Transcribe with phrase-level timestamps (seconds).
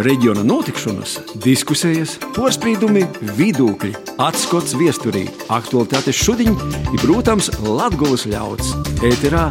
[0.00, 3.04] reģiona notikšanas, diskusijas, porcelāna,
[3.36, 3.92] vidūkļi,
[4.22, 8.72] atskats viesturī, aktualitātes šodien ir, protams, Latvijas ļauds.
[9.04, 9.48] Ēterā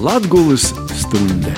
[0.00, 1.54] Latvijas stunde!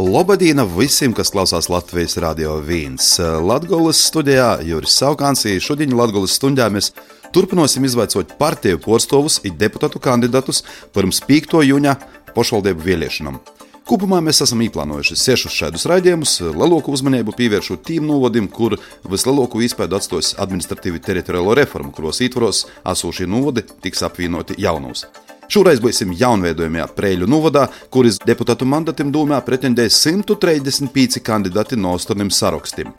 [0.00, 3.18] Lobadīna visiem, kas klausās Latvijas radio vīns.
[3.20, 6.94] Latvijas studijā Juris Saukāns, šodien Latvijas stundā mēs
[7.34, 10.64] turpināsim izvaicot partiju porstovus un deputātu kandidātus
[10.96, 11.60] pirms 5.
[11.68, 11.96] jūņa
[12.32, 13.42] pašvaldību vēlēšanām.
[13.90, 19.96] Kopumā mēs esam īplānojuši sešus šādus raidījumus, lielāku uzmanību pievēršot tīm novadim, kur vislielāko iespēju
[19.98, 25.08] atstos administratīvi teritoriālo reformu, kuros ietvaros esošie novadi tiks apvienoti jaunos.
[25.50, 32.92] Šoreiz būsim jaunveidojumā Prēļu novadā, kuras deputātu mandatam domā pretendēs 135 kandidāti no astoņiem sarakstiem.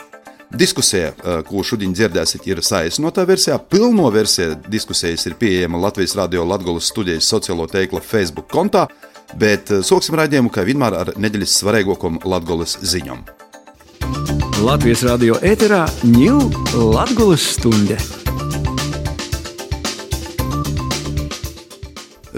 [0.52, 3.56] Diskusija, eh, ko šodien dzirdēsiet, ir saīsinotā versijā.
[3.64, 8.90] Pilno versiju diskusijas ir pieejama Latvijas Radio Latvijas studijas sociālo tīkla Facebook kontā,
[9.40, 13.24] bet eh, sāksim raidījumu, kā vienmēr, ar nedēļas svarīgākajām Latvijas ziņām.
[14.62, 16.44] Latvijas radio ēterā ņūl
[16.94, 17.98] Latvijas stunde.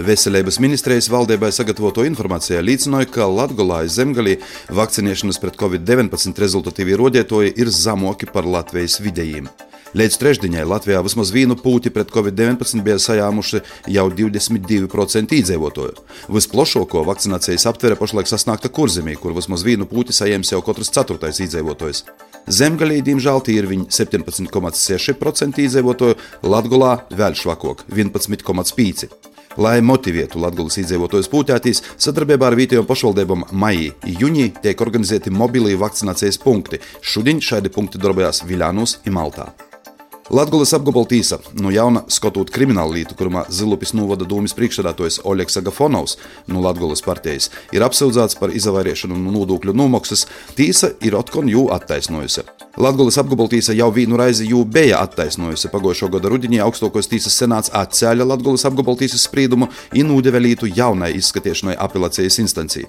[0.04, 4.34] Veselības ministrijas valdībai sagatavoto informācijā liecināja, ka Latvijā zemgalī
[4.74, 9.48] vakcinēšanas pret covid-19 rezultatīvi rodētoji ir zemoki par Latvijas vidējiem.
[9.94, 13.60] Līdz trešdienai Latvijā vismaz vienu pūti pret covid-19 bija sajāmuši
[13.94, 15.92] jau 22% iedzīvotāju.
[16.34, 22.00] Visplašāko vakcinācijas aptvere pašlaik sasniegta kurzemī, kur vismaz vienu pūti saņems jau katrs ceturtais iedzīvotājs.
[22.50, 29.14] Zemgalī, diemžēl, ir viņi 17,6% iedzīvotāju, Latvijā vēl švakāk- 11,5%.
[29.56, 36.42] Lai motivētu Latvijas iedzīvotājus pūtētīs, sadarbībā ar vietējām pašvaldībām maijā, jūnijā tiek organizēti mobilī vakcinācijas
[36.42, 36.80] punkti.
[37.00, 39.52] Šodien šādi punkti darbojas Viļānos un Maltā.
[40.32, 46.16] Latvijas apgabala tīsa no jauna skatot kriminālu lietu, kurā Zilupis novada dūmis priekšsēdētājs Oļegs Agafonovs
[46.48, 50.24] no Latvijas partijas ir apsūdzēts par izvairīšanu no nodokļu nomaksas.
[50.56, 52.46] Tīsa ir atkal jū attaisnojusi.
[52.80, 55.68] Latvijas apgabala tīsa jau vienu reizi jū bija attaisnojusi.
[55.74, 61.12] Pagājušā gada rudenī augstākais tīsas senāts atcēla Latvijas apgabala tīsas spriedumu un nodeva lietu jaunai
[61.20, 62.88] izskatīšanai apelācijas instancijai.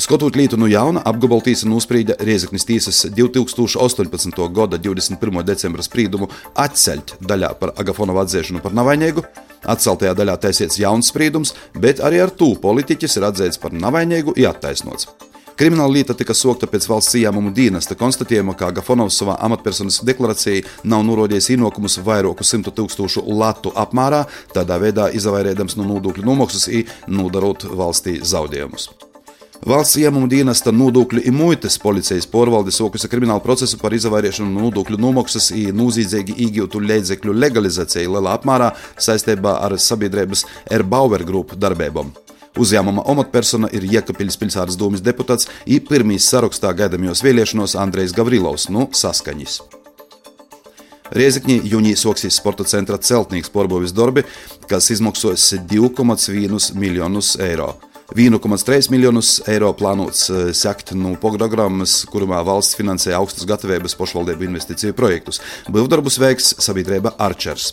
[0.00, 4.38] Skatot lietu no jauna, apgabaltīsa nosprīda Riezeknis tiesas 2018.
[4.56, 5.42] gada 21.
[5.44, 9.20] decembra spriedumu atceļt daļā par Agafonova atzīšanu par navainīgu.
[9.68, 14.48] Atceltajā daļā taisiets jauns spriedums, bet arī ar to politiķis ir atzīts par navainīgu un
[14.48, 15.10] attaisnots.
[15.60, 21.04] Krimināla lieta tika sokta pēc valsts ieņēmumu dienesta konstatējuma, ka Gafonovs savā amatpersonas deklarācijā nav
[21.04, 24.24] norādījis ienākumus vairāku simtu tūkstošu latu apmērā,
[24.56, 28.88] tādā veidā izvairēdams no nodokļu nomaksas un nodarot valstī zaudējumus.
[29.62, 34.96] Valsts ieņēmuma dienesta nodokļu un muitas policijas porvalde sokusi kriminālu procesu par izvairīšanu no nodokļu
[34.98, 40.42] nomaksas un noziedzīgi iegūtu līdzekļu legalizāciju lielā apmērā saistībā ar sabiedrības
[40.78, 42.10] Erbauer grupu darbībām.
[42.58, 48.88] Uzņēmuma amatpersona ir Jēkabīļas pilsētas domas deputāts un pirmīs sarakstā gaidāmajos vēlēšanos Andrejs Gavrilovs no
[48.90, 49.60] Saskaņas.
[51.14, 54.26] Riezikņī jūnija soksīs sporta centra celtnieks porbovis darbi,
[54.66, 57.76] kas izmaksos 2,1 miljonus eiro.
[58.12, 64.96] 1,3 miljonus eiro plānots eh, sekt no programmas, kurā valsts finansē augstas gatavības pašvaldību investīciju
[64.98, 65.40] projektus.
[65.72, 67.72] Būvdarbus veiks sabiedrība Arčers.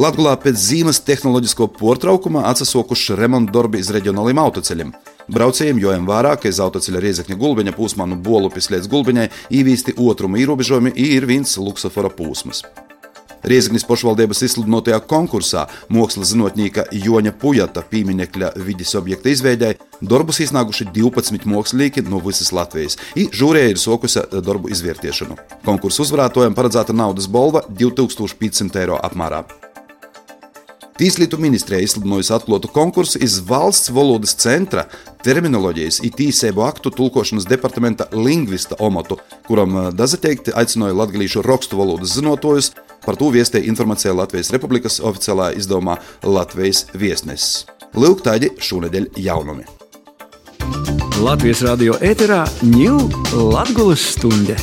[0.00, 4.92] Latvijā pēc zīmes tehnoloģisko portraukuma atsasokuši remonta darbi iz reģionāliem autoceļiem.
[5.30, 9.30] Braucējiem jojam vērā, ka iz autoceļa riezekņa gulbiņa pūsmā no Bolupis līdz gulbiņai
[9.60, 12.64] īvīsti otruma ierobežojumi ir viens luksofora pūsmas.
[13.40, 21.48] Riezgnis pašvaldības izsludinotajā konkursā mākslas zinātnieka Joņa Pujata pieminiekļa vidas objekta izveidē darbus iznākuši 12
[21.48, 25.38] mākslinieki no visas Latvijas, un žūrija ir sokusi darbu izvērtēšanu.
[25.64, 29.44] Konkursu uzvarētājiem paredzēta naudas balva 2500 eiro apmērā.
[31.00, 34.82] Tieslietu ministrija izsludinājusi atklātu konkursu iz valsts valodas centra
[35.24, 39.16] terminoloģijas un tīsēbu aktu tulkošanas departamenta lingvista omatu,
[39.48, 42.74] kuram eh, dazateikti aicināja latgalīšu rakstu valodas zinotājus
[43.10, 47.64] Par to viestēja informācija Latvijas Republikas oficiālā izdevumā Latvijas viesnesis.
[47.98, 49.64] Lūk, tādi šonadēļ jaunumi.
[51.18, 53.10] Latvijas radio ēterā ņūl
[53.50, 54.54] Latvijas stunde.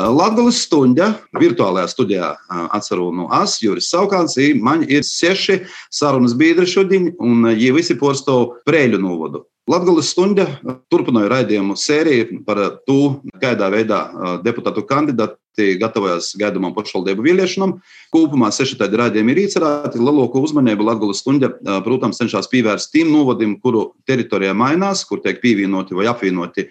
[0.00, 2.32] Latvijas stunda virtuālajā studijā
[2.72, 5.60] atceru no es, Juris Saukāns, man ir seši
[5.92, 9.44] sarunas biedri šodien, un viņi visi porsto Prēļu novodu.
[9.70, 10.48] Latvijas stunda
[10.90, 14.00] turpināja raidījumu sēriju par to, kādā veidā
[14.42, 17.76] deputātu kandidāti gatavojas gaidāmām pašvaldību vēlēšanām.
[18.10, 20.00] Kopumā seši tādi raidījumi ir iecerēti.
[20.02, 21.52] Lielāko uzmanību Latvijas stunda,
[21.86, 26.66] protams, cenšas pievērst tiem novadim, kuru teritorijā mainās, kur tiek pievienoti vai apvienoti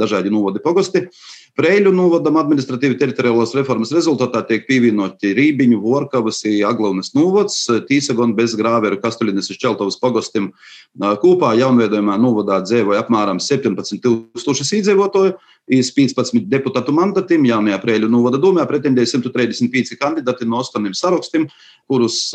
[0.00, 1.10] dažādi novadi pogosti.
[1.58, 7.58] Preļu novadam administratīvi teritoriālās reformas rezultātā tiek pievienoti Rībiņu, Vorkavas, Aglaunas novads,
[7.88, 10.50] Tīsagon bez Grāveru, Kastuļinas un Šķeltovas pagostim.
[10.96, 15.34] Kopā jaunveidojumā novadā dzīvoja apmēram 17 tūkstoši iedzīvotāju.
[15.70, 21.44] Iz 15 deputātu mandatiem jaunajā Prēļu novada domē pretendēja 135 kandidāti no 8 sarakstiem,
[21.90, 22.32] kurus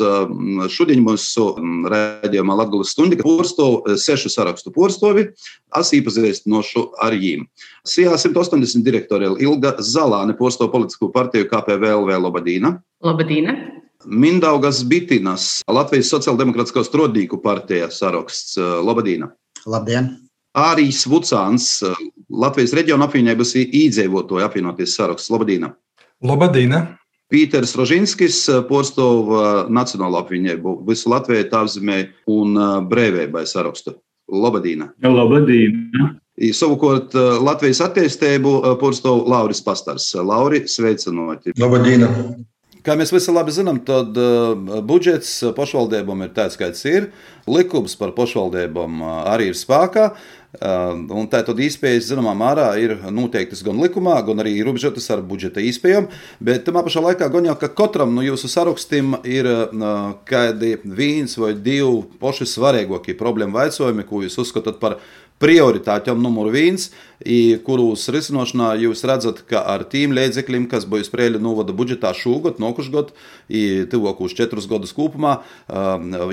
[0.72, 1.48] šodien mūsu
[1.92, 5.26] rādījumā Latvijas stundi porstov, sešu sarakstu porstovi,
[5.76, 7.44] es iepazīstinošu ar viņiem.
[7.86, 12.76] Sijā 180 direktori Ilga Zalāne porstov politisko partiju KPVLV Lobadīna.
[13.04, 13.56] Lobadīna.
[14.06, 19.32] Mindaugas Bitinas, Latvijas Sociāldemokrātiskā strodīku partija saraksts Lobadīna.
[19.66, 20.25] Labdien!
[20.56, 21.66] Ārijas Vucāns,
[22.32, 25.74] Latvijas reģiona apvienības īdzīvotāju apvienoties saraksts Labadīna.
[26.24, 26.86] Labadīna.
[27.32, 28.38] Pīters Rožinskis,
[28.68, 29.28] Porstov
[29.68, 31.98] Nacionālo apvienību, visu Latviju tāpzemē
[32.30, 32.56] un
[32.88, 33.98] brēvēbai sarakstu.
[34.32, 34.92] Labadīna.
[35.04, 36.12] Labadīna.
[36.56, 40.08] Savukārt Latvijas attīstību Porstov Lauris Pastars.
[40.18, 41.54] Lauri, sveicinoti.
[41.60, 42.10] Labadīna.
[42.86, 44.14] Kā mēs visi labi zinām, tad
[44.86, 47.08] budžets pašvaldībām ir tāds, kāds ir.
[47.50, 50.12] Likums par pašvaldībām arī ir spēkā.
[50.56, 55.20] Uh, un tā tad iespējas, zināmā mērā, ir noteiktas gan likumā, gan arī ierobežotas ar
[55.26, 56.08] budžeta iespējām.
[56.40, 61.36] Bet tajā pašā laikā, gan jau ka katram no jūsu sarakstiem ir uh, kādi viens
[61.40, 64.98] vai divi paši svarīgākie problēmu jautājumi, ko jūs uzskatāt par
[65.42, 66.88] prioritātēm numur viens,
[67.66, 73.12] kurus risināšanā jūs redzat, ka ar tīm līdzekļiem, kas būs Prēļu novada budžetā šogad, nokušgad,
[73.92, 75.38] tuvākos četrus gadus kopumā,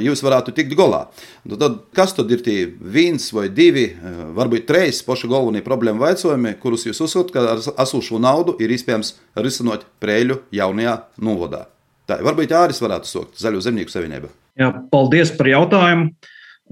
[0.04, 1.06] jūs varētu tikt galā.
[1.48, 3.90] Nu, tad, kas tad ir tie viens vai divi,
[4.36, 9.16] varbūt trīs paši galvenie problēma jautājumi, kurus jūs uzskatāt, ka ar esošo naudu ir iespējams
[9.40, 11.66] risināt Prēļu jaunajā novadā?
[12.04, 14.28] Tā, varbūt Jāris varētu sākt Zaļo zemnieku savienību.
[14.60, 16.12] Jā, paldies par jautājumu.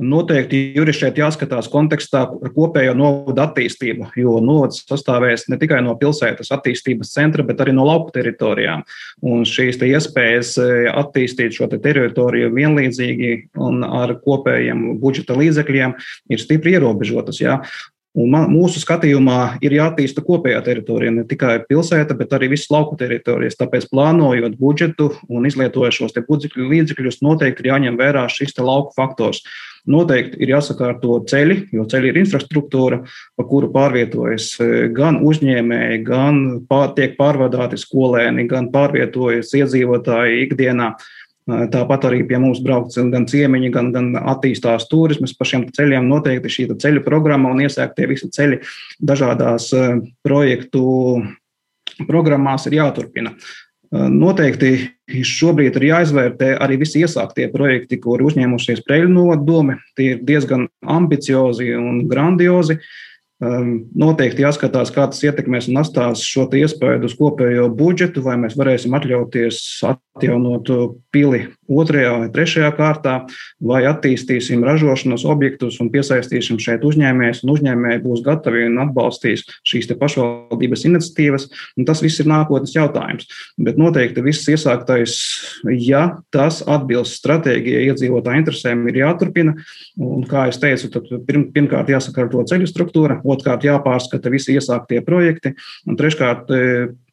[0.02, 5.94] Noteikti Juris šeit jāskatās kontekstā ar kopējo novadu attīstību, jo novads sastāvēs ne tikai no
[6.00, 8.82] pilsētas attīstības centra, bet arī no lauku teritorijām.
[9.22, 10.56] Un šīs iespējas
[10.96, 15.98] attīstīt šo te teritoriju vienlīdzīgi un ar kopējiem budžeta līdzekļiem
[16.34, 17.42] ir stipri ierobežotas.
[17.44, 17.60] Jā.
[18.12, 22.98] Un man, mūsu skatījumā ir jāattīsta kopējā teritorija, ne tikai pilsēta, bet arī visas lauku
[23.00, 23.56] teritorijas.
[23.56, 29.40] Tāpēc, plānojot budžetu un izlietojot šos līdzekļus, noteikti ir jāņem vērā šis lauku faktors.
[29.88, 33.00] Noteikti ir jāsakārto ceļi, jo ceļi ir infrastruktūra,
[33.40, 34.52] pa kuru pārvietojas
[34.94, 40.92] gan uzņēmēji, gan pār, tiek pārvadāti skolēni, gan pārvietojas iedzīvotāji ikdienā.
[41.50, 45.34] Tāpat arī pie mums brauc gan ciemiņi, gan, gan attīstās turismas.
[45.34, 48.62] Pa šiem ceļiem noteikti šī ceļu programma un iesāktie visi ceļi
[49.02, 49.72] dažādās
[50.26, 50.86] projektu
[52.08, 53.34] programmās ir jāturpina.
[53.92, 54.70] Noteikti
[55.28, 59.82] šobrīd ir jāizvērtē arī visi iesāktie projekti, ko ir uzņēmušies Preļu novadome.
[60.00, 62.78] Tie ir diezgan ambiciozi un grandiozi.
[63.42, 68.94] Noteikti jāskatās, kā tas ietekmēs un atstās šo iespēju uz kopējo budžetu, vai mēs varēsim
[68.94, 70.70] atļauties atjaunot
[71.10, 73.16] pili otrajā vai trešajā kārtā,
[73.64, 79.92] vai attīstīsim ražošanas objektus un piesaistīsim šeit uzņēmējus, un uzņēmēji būs gatavi un atbalstīs šīs
[80.00, 81.48] pašvaldības iniciatīvas.
[81.88, 83.28] Tas viss ir nākotnes jautājums.
[83.60, 85.18] Bet noteikti viss iesāktais,
[85.82, 86.04] ja
[86.34, 89.56] tas atbilst stratēģijai, iedzīvotāju interesēm, ir jāturpina.
[90.02, 90.92] Un, kā jau teicu,
[91.28, 95.56] pirm, pirmkārt jāsakārto ceļu struktūra, otrkārt jāpārskata visi iesāktie projekti,
[95.88, 96.52] un treškārt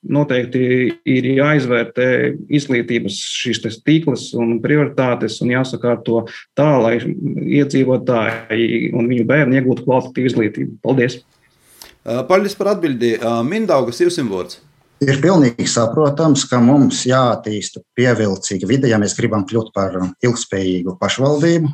[0.06, 0.60] noteikti
[1.08, 2.08] ir jāizvērtē
[2.54, 6.24] izglītības šīs tīklas un prioritātes un jāsakārto
[6.58, 10.78] tā, lai iedzīvotāji un viņu bērni iegūtu kvalitatīvu izglītību.
[10.84, 11.20] Paldies!
[12.28, 13.16] Paldies par atbildi.
[13.44, 14.62] Mindaugas, jums vārds.
[15.04, 21.70] Ir pilnīgi saprotams, ka mums jāattīsta pievilcīga vide, ja mēs gribam kļūt par ilgspējīgu pašvaldību.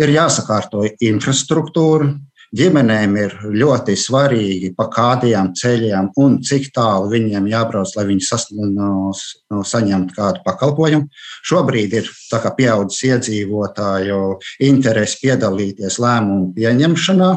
[0.00, 2.10] Ir jāsakārto infrastruktūra,
[2.50, 9.60] Ģimenēm ir ļoti svarīgi, pa kādiem ceļiem un cik tālu viņiem jābrauc, lai viņi sasniegtu,
[9.70, 11.06] saņemtu kādu pakalpojumu.
[11.46, 12.10] Šobrīd ir
[12.58, 14.18] pieaudzis iedzīvotāju
[14.66, 17.30] interesi piedalīties lēmumu pieņemšanā,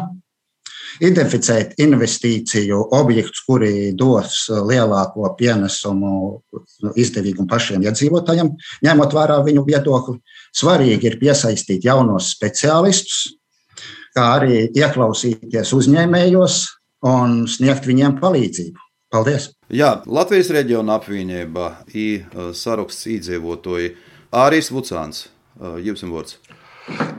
[1.05, 6.41] identificēt investīciju objektus, kuri dos lielāko pienesumu
[6.97, 8.49] izdevīgumu pašiem iedzīvotājiem,
[8.89, 10.17] ņemot vērā viņu viedokli.
[10.57, 13.37] Svarīgi ir piesaistīt jaunos speciālistus,
[14.15, 16.57] kā arī ieklausīties uzņēmējos
[17.09, 18.89] un sniegt viņiem palīdzību.
[19.13, 19.51] Paldies!
[19.73, 22.25] Jā, Latvijas reģiona apvienība ir
[22.57, 23.93] saraksts iedzīvotāji
[24.33, 25.27] Ārijas Vucāns.
[25.85, 26.39] Jums vārds.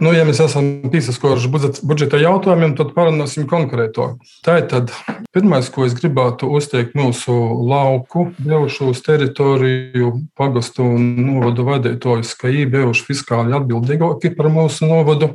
[0.02, 1.48] Nu, ja mēs esam piesakojuši
[1.86, 4.18] budžeta jautājumiem, tad parunāsim konkrētāk.
[4.44, 4.90] Tātad,
[5.32, 7.32] pirmais, ko es gribētu uzteikt mūsu
[7.64, 15.30] lauku, bijušu teritoriju, pagastu un novadu vadītājus, ka viņi bijuši fiskāli atbildīgāki par mūsu novadu.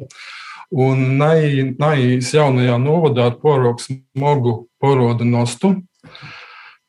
[0.70, 5.74] Un Naijas jaunajā novadā ar porogu smogu porodu nostu,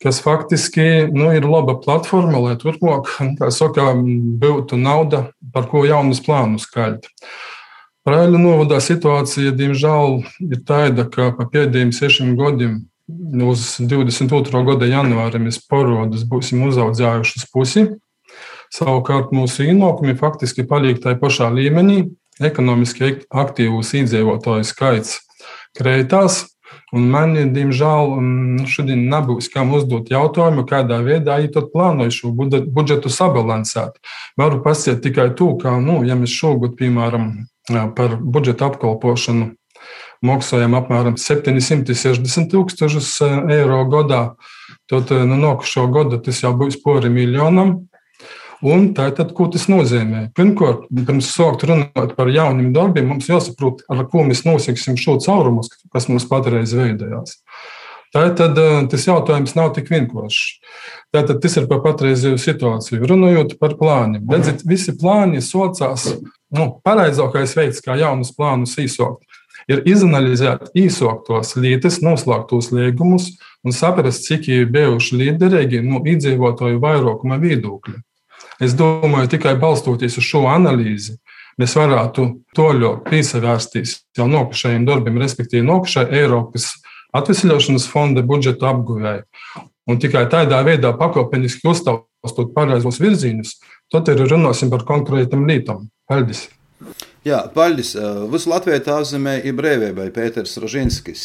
[0.03, 3.09] kas faktiski nu, ir laba platforma, lai turpmāk,
[3.53, 3.93] saka,
[4.41, 7.09] būtu nauda, par ko jaunus plānus skaļt.
[8.09, 12.79] Raiļu novadā situācija, diemžēl, ir tāda, ka pa pēdējiem sešiem gadiem,
[13.45, 14.63] uz 22.
[14.67, 17.85] gada janvāra, mēs parodus būsim uzaudzējuši uz pusi.
[18.71, 22.05] Savukārt mūsu ienākumi faktiski paliek tajā pašā līmenī.
[22.41, 25.19] Ekonomiski aktīvus iedzīvotāju skaits
[25.77, 26.45] kreitās,
[26.91, 28.17] Un man, diemžēl,
[28.71, 34.01] šodien nebūs kam uzdot jautājumu, kādā veidā viņi plānoja šo budžetu sabalansēt.
[34.39, 37.31] Varu pasiet tikai to, ka, nu, ja mēs šogad, piemēram,
[37.95, 39.53] par budžeta apkalpošanu
[40.27, 43.13] maksājam apmēram 760 tūkstošus
[43.55, 44.23] eiro gadā,
[44.91, 47.90] tad nu, nākošo gadu tas jau būs pori miljonam.
[48.61, 50.27] Un tātad, ko tas nozīmē?
[50.37, 55.65] Pirmkārt, pirms sākt runāt par jauniem darbiem, mums jāsaprot, ar ko mēs nosiksim šo caurumu,
[55.95, 57.39] kas mums patreiz veidojās.
[58.11, 58.59] Tātad
[58.91, 60.59] tas jautājums nav tik vienkāršs.
[61.15, 63.05] Tātad tas ir par patreizēju situāciju.
[63.07, 64.27] Runājot par plāniem.
[64.29, 66.09] Redziet, visi plāni saucās,
[66.51, 69.23] nu, pareizākais veids, kā jaunus plānus īsākt,
[69.71, 73.31] ir izanalizēt īsāktos lietas, noslēgtos līgumus
[73.63, 78.01] un saprast, cik ir bijuši liederīgi no iedzīvotāju vairākuma viedokļa.
[78.61, 81.15] Es domāju, tikai balstoties uz šo analīzi,
[81.61, 82.27] mēs varētu
[82.57, 86.75] to ļoti piesavērsties jau nokušajiem darbiem, respektīvi nokušai Eiropas
[87.17, 89.25] atvesļošanas fonda budžeta apguvēju.
[89.89, 93.57] Un tikai tādā veidā pakāpeniski uztaustot pareizos virzienus,
[93.91, 95.89] tad arī runāsim par konkrētam lītam.
[96.09, 96.51] Paldies!
[97.27, 97.95] Jā, Paļģis,
[98.33, 101.25] visu Latviju tā zemē ir brīvībai Pēters Rožinskis.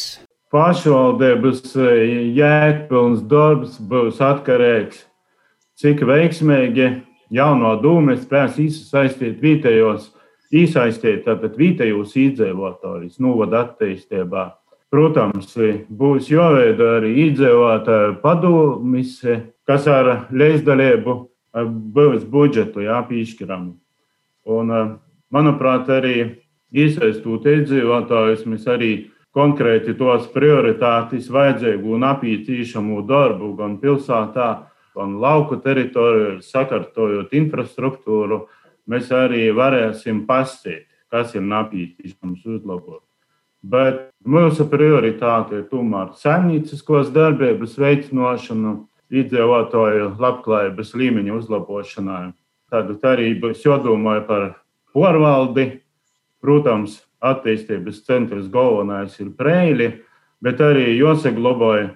[0.52, 1.72] Pašvaldības
[2.36, 5.04] jēgpilns darbs būs atkarīgs,
[5.80, 6.90] cik veiksmīgi
[7.30, 10.10] jauno dūmu spēs iesaistīt vietējos,
[10.54, 14.46] iesaistīt tātad vietējos iedzīvotājus novada attīstībā.
[14.90, 15.50] Protams,
[15.90, 19.18] būs jāveido arī iedzīvotāju padomis,
[19.66, 21.16] kas ar līdzdalību
[21.96, 23.66] būs budžetu jāpīšķiram.
[24.46, 24.72] Un,
[25.34, 26.16] manuprāt, arī
[26.70, 28.92] iesaistot iedzīvotājus, mēs arī
[29.36, 34.48] konkrēti tos prioritātes vajadzīgu un apītīšamu darbu gan pilsētā,
[34.96, 38.46] un lauku teritoriju, sakārtojot infrastruktūru,
[38.88, 43.02] mēs arī varēsim pasīt, kas ir napītīšams uzlabot.
[43.66, 48.76] Bet mūsu prioritāte ir tomēr saimnieciskos darbības veicināšana,
[49.10, 52.30] iedzīvotāju labklājības līmeņa uzlabošanai.
[52.70, 54.48] Tad arī būs jādomā par
[54.94, 55.82] porvaldi.
[56.42, 59.92] Protams, attīstības centrs galvenais ir Preili,
[60.42, 61.94] bet arī jāsaglabāja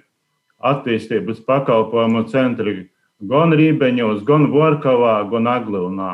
[0.71, 2.90] attīstības pakalpojumu centri
[3.29, 6.13] gan Rībeņos, gan Vorkavā, gan Aglunā.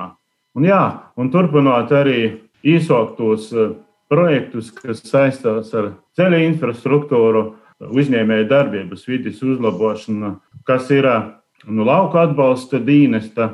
[0.58, 0.82] Un, jā,
[1.18, 2.22] un turpinot arī
[2.66, 3.76] īsāktos eh,
[4.12, 7.44] projektus, kas saistās ar ceļu infrastruktūru,
[7.78, 11.06] uzņēmēju darbības vidas uzlabošanu, kas ir
[11.68, 13.52] nu, lauka atbalsta dīnesta,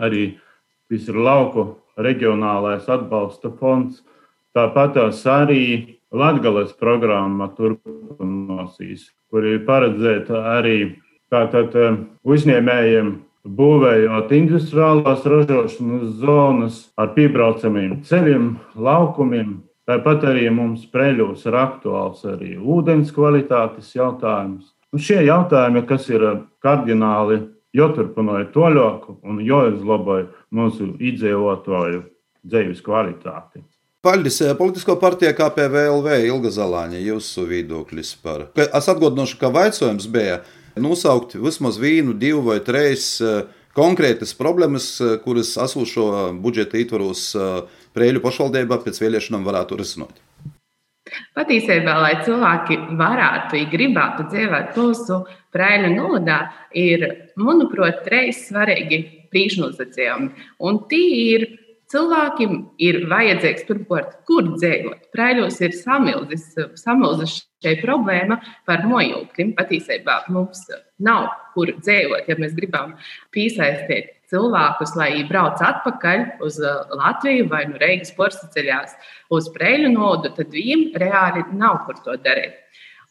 [0.00, 0.38] arī
[0.88, 4.02] tas ir lauku reģionālais atbalsta fonds.
[4.56, 4.96] Tāpat
[5.28, 10.96] arī Latvijas programma turpinājās, kur ir paredzēta arī
[11.32, 13.12] Tātad eh, uzņēmējiem
[13.56, 19.60] būvējot industriālās ražošanas zonas ar piebraucamiem ceļiem, laukumiem.
[19.86, 24.72] Tāpat arī mums preļos ir aktuāls arī ūdens kvalitātes jautājums.
[24.90, 26.24] Un šie jautājumi, kas ir
[26.64, 27.44] kardināli,
[27.76, 32.02] joturpināja toļoku un joizlaboja mūsu iedzīvotāju
[32.46, 33.62] dzīves kvalitāti.
[34.06, 38.46] Paļģis, eh, politisko partiju KPVLV Ilga Zalāņa, jūsu viedoklis par.
[38.54, 40.40] Es atgādināšu, ka vaicojums bija,
[40.76, 46.06] nosaukt vismaz vienu, divu vai trīs eh, konkrētas problēmas, eh, kuras esošo
[46.42, 50.18] budžeta ietvaros eh, Prēļu pašvaldībā pēc vēlēšanām varētu risināt.
[51.36, 55.20] Patiesībā, lai cilvēki varētu, ja gribētu dzīvot mūsu
[55.54, 56.40] prēļu nodā,
[56.76, 57.06] ir,
[57.40, 58.98] manuprāt, trīs svarīgi
[59.32, 60.28] priekšnosacījumi.
[60.66, 61.46] Un tie ir
[61.92, 65.04] Cilvēkiem ir vajadzīgs pirmkārt, kur dzīvot.
[65.14, 66.48] Prēļos ir samilzis,
[66.80, 69.52] samilzis šī problēma par mojokļiem.
[69.54, 70.64] Patiesībā mums
[70.98, 72.96] nav kur dzīvot, ja mēs gribam
[73.34, 78.82] piesaistīt cilvēkus, lai viņi brauc atpakaļ uz uh, Latviju vai no Reigas porcelāna
[79.30, 82.58] uz Prēļu nodu, tad viņiem reāli nav kur to darīt.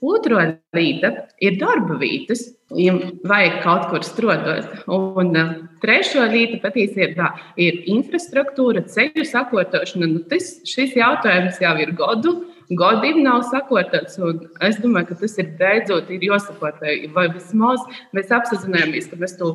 [0.03, 2.96] Otra lieta ir darba vietas, ja
[3.28, 4.72] vajag kaut kur strādāt.
[4.90, 5.54] Un uh,
[5.84, 7.30] trešā lieta patiesībā
[7.62, 10.10] ir infrastruktūra, ceļu sakotošana.
[10.10, 12.38] Nu, tas, šis jautājums jau ir gadu.
[12.66, 16.94] Godīgi nav sakotots, un es domāju, ka tas ir beidzot ir jāsakoto.
[17.14, 17.84] Vai vismaz
[18.18, 19.52] mēs apzināmies, ka mēs to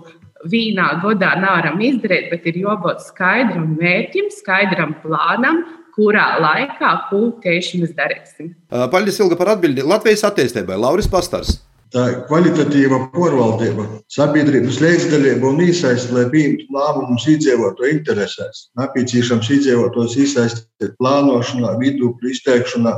[0.46, 5.64] vienā gadā nevaram izdarīt, bet ir jābūt skaidram mērķim, skaidram plānam,
[5.96, 8.54] kurā laikā, ko tieši mēs darīsim.
[8.94, 9.82] Paldies, Ilga, par atbildi.
[9.82, 11.58] Latvijas attīstībai Lauris Pastars.
[11.90, 13.82] Tā kvalitatīva porvaldība,
[14.14, 18.60] sabiedrības līdzdalība un iesaiste, lai pieņemtu lēmumus iedzīvotāju interesēs.
[18.78, 22.92] Nepieciešams iedzīvotājus iesaistīt plānošanā, vidūkļu izteikšanā,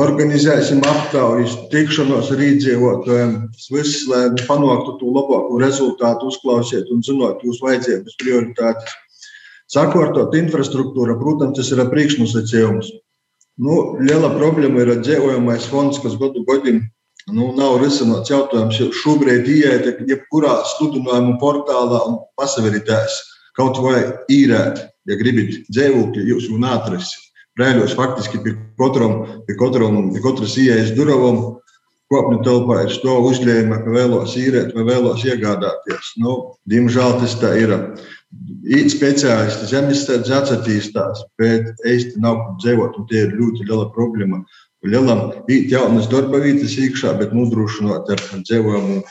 [0.00, 3.34] organizēsim aptaujas, tikšanos ar iedzīvotājiem.
[3.52, 8.94] Tas viss, lai panāktu to labāko rezultātu, uzklausiet un zinot jūsu vajadzības prioritātes.
[9.70, 12.88] Sakārtot infrastruktūru, protams, tas ir priekšnosacījums.
[13.60, 16.80] Nu, liela problēma ir dzīvojamais fonds, kas gadu gadiem
[17.34, 18.80] nu, nav risināts jautājums.
[19.02, 23.18] Šobrīd ieiet jebkurā sludinājumu portālā un pasaveritēs
[23.58, 27.26] kaut vai īrēt, ja gribat dzīvokli, jūs jau neatrasiet.
[27.58, 31.42] Brēļos faktiski pie, katram, pie, katram, pie katras ieejas durvīm
[32.10, 36.14] kopņu telpā ir to uzņēmuma, ka vēlos īrēt vai vēlos iegādāties.
[36.22, 36.38] Nu,
[36.70, 37.76] diemžēl tas tā ir.
[38.62, 44.44] It speciālisti zemesardze attīstās, bet īsti nav kur dzīvot, un tie ir ļoti liela problēma.
[44.86, 49.02] Lielam īt jaunas darba vietas iekšā, bet nodrošināt ar dzīvojumu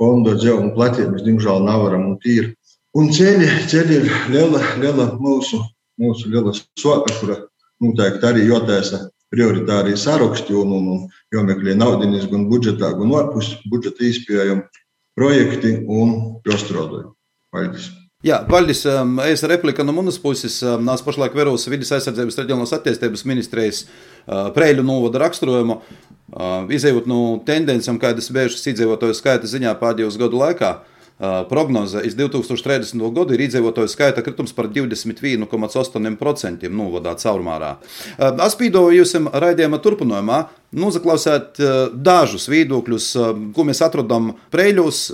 [0.00, 2.50] fondu, dzīvojumu platību, mēs diemžēl nevaram un tīri.
[2.98, 5.62] Un ceļi, ceļi ir liela, liela mūsu,
[6.02, 7.38] mūsu liela soka, kura
[7.80, 14.04] noteikti arī jātaisa prioritārie saraksti un, un, un jāmeklē naudinis gan budžetā, gan ārpus budžeta
[14.10, 14.66] izpējami
[15.16, 16.16] projekti un
[16.48, 17.06] jāstrādā.
[17.54, 17.92] Paldies!
[18.22, 18.80] Jā, Vaļģis,
[19.32, 20.60] es replika no manas puses.
[20.62, 23.80] Nāc pašlaik Veros vidas aizsardzības reģionālās attīstības ministrijas
[24.54, 25.80] Preļu novada raksturojumu.
[26.70, 30.70] Izejot no tendencēm, kādas bijušas iedzīvotāju skaita ziņā pēdējos gadu laikā,
[31.48, 33.12] prognoze iz 2030.
[33.14, 37.76] gadu ir iedzīvotāju skaita kritums par 21,8% novadā caurmārā.
[38.18, 40.38] Es pīdoju jums raidījuma turpinājumā
[40.72, 41.60] noklausīt
[41.92, 43.06] dažus viedokļus,
[43.54, 45.04] ko mēs atrodam preļos,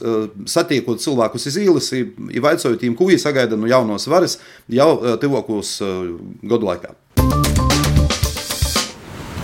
[0.48, 4.38] satiekot cilvēkus iz ielas, vaicājot viņiem, ko viņi sagaida no jaunos varas
[4.70, 5.76] jau tuvākos
[6.46, 6.94] gadu laikā.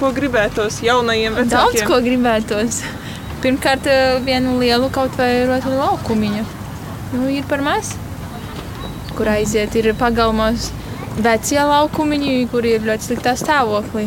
[0.01, 1.55] Ko gribētos jaunajiem vecākiem?
[1.55, 2.83] Daudz ko gribētos.
[3.45, 3.85] Pirmkārt,
[4.25, 6.45] vienu lielu kaut vai rotaļu laukumiņu.
[7.13, 7.91] Nu, ir par maz,
[9.19, 9.75] kur aiziet.
[9.77, 10.71] Ir pagalmos
[11.21, 14.07] vecie laukumiņi, kur ir ļoti sliktā stāvoklī.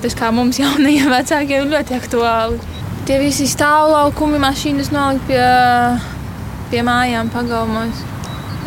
[0.00, 2.60] Tas kā mums jaunajiem vecākiem ir ļoti aktuāli.
[3.04, 5.44] Tie visi stāvlaukumi, mašīnas nolikt pie,
[6.72, 8.00] pie mājām, pagalmos.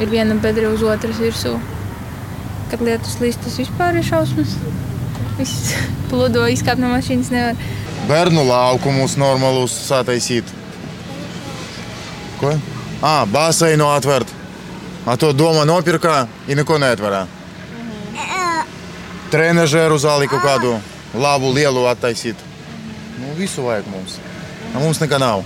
[0.02, 1.56] Ir viena bedra uz otras virsū.
[2.70, 4.54] Kad lietus līst, tas vispār ir šausmas.
[5.40, 5.74] Viss
[6.12, 7.58] pludo, izkāpt no mašīnas nevar
[8.09, 10.49] Bērnu laukumus normālus sataisīt.
[12.41, 12.55] Ko?
[13.03, 14.31] Ah, basēnu atvērt.
[15.07, 17.27] A to doma nopirka i neko neatverā.
[19.33, 20.75] Trenažēru zāli kaut kādu
[21.15, 22.37] labu, lielu attaisīt.
[23.21, 24.19] Nu, visu vajag mums.
[24.75, 25.45] A mums nekā nav.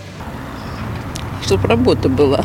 [1.42, 2.44] Чтобы работа была.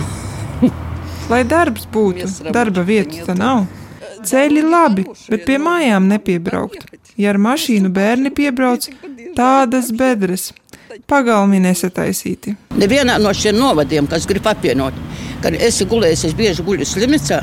[1.29, 3.65] Lai darbs būtu, darba vietas tā nav.
[4.25, 6.87] Ceļi labi, bet pie mājām nepiebraukt.
[7.19, 8.87] Ja ar mašīnu bērni piebrauc,
[9.36, 10.50] tādas bedres.
[11.08, 12.52] Pagalmi nesataisīti.
[12.76, 14.96] Nevienā no šiem novadiem, kas grib apvienot,
[15.44, 17.38] kad esi gulējis, es bieži guļu slimnīcā,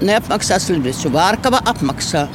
[0.00, 1.12] neapmaksā slimnīcu.
[1.12, 2.26] Vārkava apmaksā.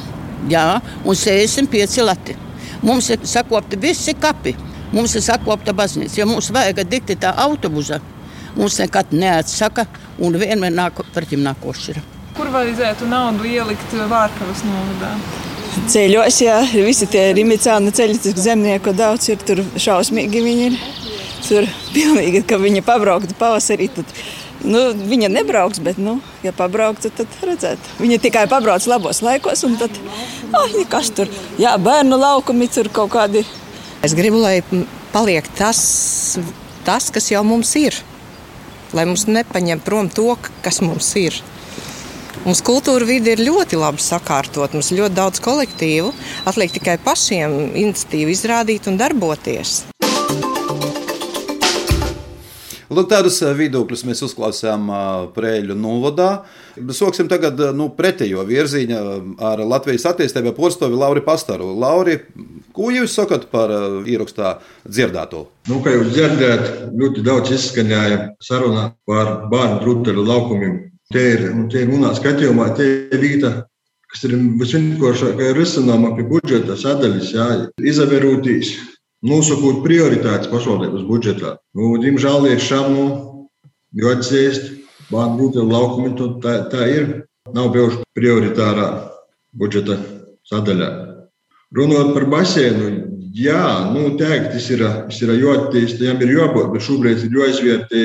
[0.48, 0.66] Jā,
[1.02, 2.36] un 65 lati.
[2.82, 4.54] Mums ir sakopti visi kapi.
[4.92, 6.20] Mums ir sakopta baznīca.
[6.20, 7.98] Ja mums vajag dikti tā autobusa,
[8.56, 9.88] mums nekad neatsaka
[10.22, 11.98] un vienmēr nāk pretim nākošie.
[12.38, 15.16] Kur vajadzētu naudu ielikt Vārkavas novadā?
[15.92, 20.82] Ceļos, ja visi tie rimicāni ceļi, zemnieku daudz ir, tur šausmīgi viņi ir.
[21.48, 24.10] Tur pilnīgi, ka viņa pabrauktu pavasarī, tad
[24.66, 27.96] nu, viņa nebrauks, bet, nu, ja pabrauktu, tad redzētu.
[28.02, 29.94] Viņa tikai pabrauc labos laikos, un tad,
[30.52, 33.44] ah, ja kas tur, jā, bērnu laukumi tur kaut kādi.
[34.04, 34.60] Es gribu, lai
[35.14, 35.80] paliek tas,
[36.86, 37.96] tas, kas jau mums ir.
[38.96, 40.32] Lai mums nepaņem prom to,
[40.64, 41.36] kas mums ir.
[42.46, 46.12] Mums kultūra vide ir ļoti labi sakārtot, mums ir ļoti daudz kolektīvu.
[46.48, 49.80] Atliek tikai pašiem iniciatīvu izrādīt un darboties.
[52.88, 54.86] Lūk, tādus viedokļus mēs uzklausām
[55.34, 56.28] Prēļu novadā.
[56.94, 59.00] Soksim tagad nu, pretējo virziņu
[59.44, 61.68] ar Latvijas attīstību porstovi Lauri Pastaru.
[61.76, 62.16] Lauri,
[62.72, 63.74] ko jūs sakat par
[64.08, 64.56] ierakstā
[64.88, 65.44] dzirdēto?
[65.68, 66.70] Nu, kā jūs dzirdējat,
[67.02, 71.42] ļoti daudz izskanēja sarunā par bērnu trūkumu laukumiem Te ir,
[71.72, 73.50] te ir manā skatījumā, te ir vieta,
[74.12, 77.46] kas ir visvienkāršākā risinājuma pie budžeta sadaļas, jā,
[77.80, 78.74] izavērūtīs,
[79.24, 81.54] nosakot prioritātes pašvaldības budžetā.
[81.72, 83.06] Nu, diemžēl ir šām, nu,
[83.96, 84.68] jo atzīst,
[85.08, 86.12] bērnu būtu laukumi,
[86.44, 87.08] tā, tā ir.
[87.56, 88.88] Nav bijuši prioritārā
[89.56, 89.96] budžeta
[90.50, 90.90] sadaļā.
[91.72, 92.90] Runājot par basēnu,
[93.32, 93.62] jā,
[93.94, 98.04] nu, teikt, tas ir, tas ir jāattīst, jām ir jābūt, bet šobrīd ir jāizvērtē,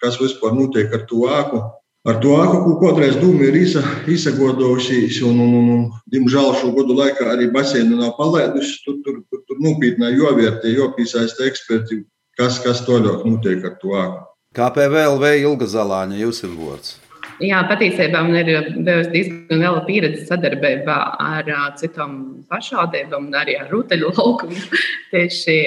[0.00, 1.60] kas vispār notiek ar to āku
[2.06, 5.82] ar to aku, ko kādreiz dūmi ir īsa, īsagodojušies, un, un, un, un,
[6.12, 8.78] diemžēl šo gadu laikā arī baseinu nav palaiduši.
[8.84, 12.02] Tur, tur, tur, tur nopietnē jovērtē, jopīsaista eksperti,
[12.38, 14.24] kas, kas toļāk notiek ar to aku.
[14.58, 16.96] KPVLV Ilga Zalāņa, jūs ir vārds.
[17.38, 18.48] Jā, patiesībā man ir
[18.82, 22.16] bijusi diezgan liela pieredze sadarbībā ar citām
[22.50, 24.58] pašvaldībām un arī ar rūteļu laukumu
[25.12, 25.58] tieši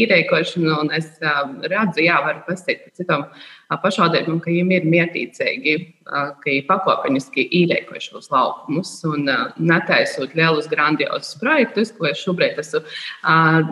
[0.00, 0.80] īrēkošanu.
[0.96, 5.74] Es redzu, jā, varu pasīt par citām pašvaldībām, ka viņiem ir mērķiecīgi,
[6.10, 9.28] ka ir pakāpeniski īrēkojuši šos laukumus un
[9.62, 12.82] netaisot lielus grandiozus projektus, ko es šobrīd esmu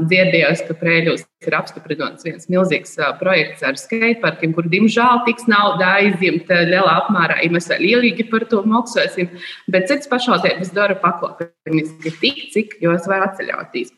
[0.04, 6.62] dzirdējusi, ka Prēļos ir apstiprināts viens milzīgs projekts ar skateparkiem, kur, diemžēl, tiks nauda aizņemta
[6.70, 9.30] lielā apmērā, ja mēs vēl ielīgi par to maksāsim,
[9.70, 13.94] bet cits pašvaldības dara pakāpeniski tik, cik jūs varat atceļauties.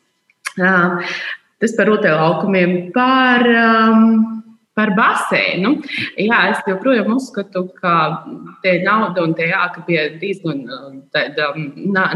[1.61, 4.15] Tas par rotaļu laukumiem, par um,
[4.81, 5.75] Par baseinu.
[6.16, 7.95] Jā, es joprojām uzskatu, ka
[8.64, 10.64] te nauda un te jāka bija diezgan
[11.12, 11.51] tāda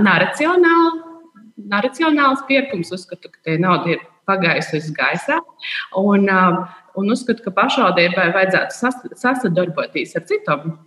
[0.00, 1.11] neracionāla.
[1.70, 5.37] Neracionāls pirkums, uzskatu, ka tā nauda ir pagājusi uz gaisā.
[6.00, 6.24] Un,
[6.96, 10.79] un uzskatu, ka pašvaldībai vajadzētu sasadarboties ar citām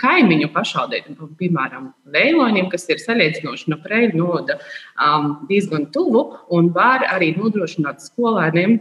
[0.00, 4.56] kaimiņu pašvaldībām, piemēram, Leiloņiem, kas ir salīdzinoši no Preļu noda
[5.50, 6.24] diezgan tuvu
[6.56, 8.80] un var arī nodrošināt skolēniem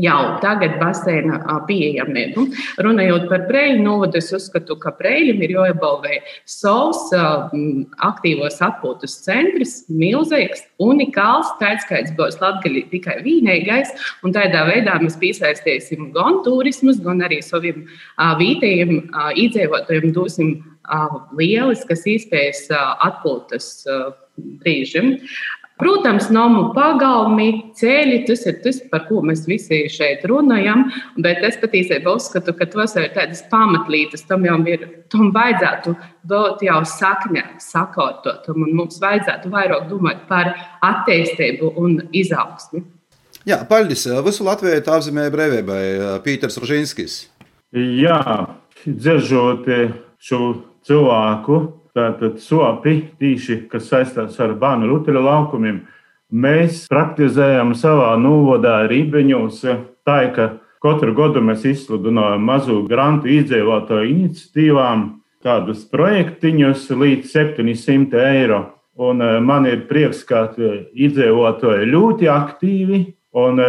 [0.00, 2.44] jau tagad baseina pieejamību.
[2.84, 7.08] Runājot par Breļu novadu, es uzskatu, ka Breļam ir jāiebalvē savs
[8.04, 13.94] aktīvos atpūtas centrs, milzīgs, unikāls, tāds skaits būs Latgali tikai vienīgais,
[14.26, 17.86] un tādā veidā mēs piesaistīsim gan turismus, gan arī saviem
[18.42, 20.56] vietējiem iedzīvotājiem dosim
[21.40, 23.72] lieliskas iespējas atpūtas
[24.36, 25.14] brīžam.
[25.76, 30.86] Protams, nomu pagalmi, ceļi, tas ir tas, par ko mēs visi šeit runājam.
[31.20, 35.92] Bet es patiesībā uzskatu, ka tos ir tādas pamatlītes, tam jau ir, tam vajadzētu
[36.32, 38.48] būt jau sakņā, sakārtot.
[38.54, 40.54] Un mums vajadzētu vairāk domāt par
[40.86, 42.86] attīstību un izaugsmi.
[43.46, 44.08] Jā, paldies.
[44.24, 45.82] Visu Latviju tā apzīmēja brīvībai
[46.24, 47.26] Pīters Rožinskis.
[47.76, 48.22] Jā,
[48.88, 49.68] dzirdzot
[50.24, 50.40] šo
[50.88, 51.60] cilvēku
[51.96, 55.80] tātad sopi, tīši, kas saistās ar bānu ruteļu laukumiem,
[56.30, 59.62] mēs praktizējam savā novadā rībeņos.
[60.06, 60.50] Tā ka
[60.84, 65.06] katru gadu mēs izsludinām mazu grantu izdzīvotāju iniciatīvām,
[65.46, 68.62] tādus projektiņus līdz 700 eiro.
[68.96, 73.00] Un man ir prieks, ka iedzīvotāji ļoti aktīvi
[73.36, 73.60] un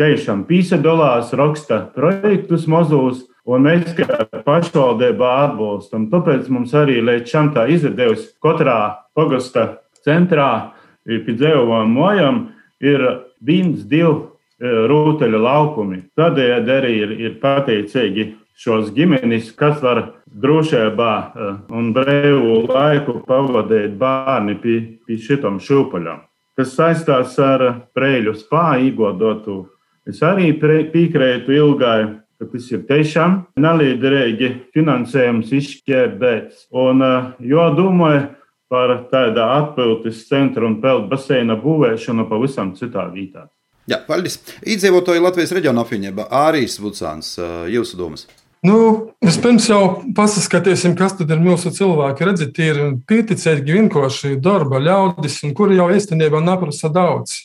[0.00, 6.08] tiešām pīsadolās raksta projektus mazus Un mēs, kā pašvaldība, atbalstam.
[6.12, 8.78] Tāpēc mums arī līdz šim tā izdevusi katrā
[9.16, 9.66] pagasta
[10.04, 10.72] centrā,
[11.04, 12.38] pie dzīvojām mojām,
[12.84, 13.04] ir
[13.44, 16.00] viens, divi e, rūteļa laukumi.
[16.16, 23.98] Tādējādi arī ir, ir pateicīgi šos ģimenes, kas var drošībā e, un brīvu laiku pavadīt
[24.00, 26.24] bērni pie, pie šitam šūpaļam.
[26.56, 29.62] Kas saistās ar prēļu spāņu īgodotu,
[30.08, 36.68] es arī piekrītu ilgai ka tas ir tiešām nelīderīgi finansējums izšķērdēts.
[36.76, 37.04] Un
[37.42, 38.30] jādomāju
[38.72, 43.48] par tādu atpūtas centru un peldu baseina būvēšanu pavisam citā vietā.
[43.90, 44.38] Jā, paldies.
[44.64, 47.34] Iedzīvotāji Latvijas reģiona apvienība Ārijas Vucāns,
[47.68, 48.24] jūsu domas.
[48.64, 48.76] Nu,
[49.20, 49.80] vispirms jau
[50.16, 52.24] paskatīsim, kas tad ir mūsu cilvēki.
[52.24, 57.42] Redziet, ir pieticīgi vienkārši darba ļaudis, kuri jau īstenībā neprasa daudz.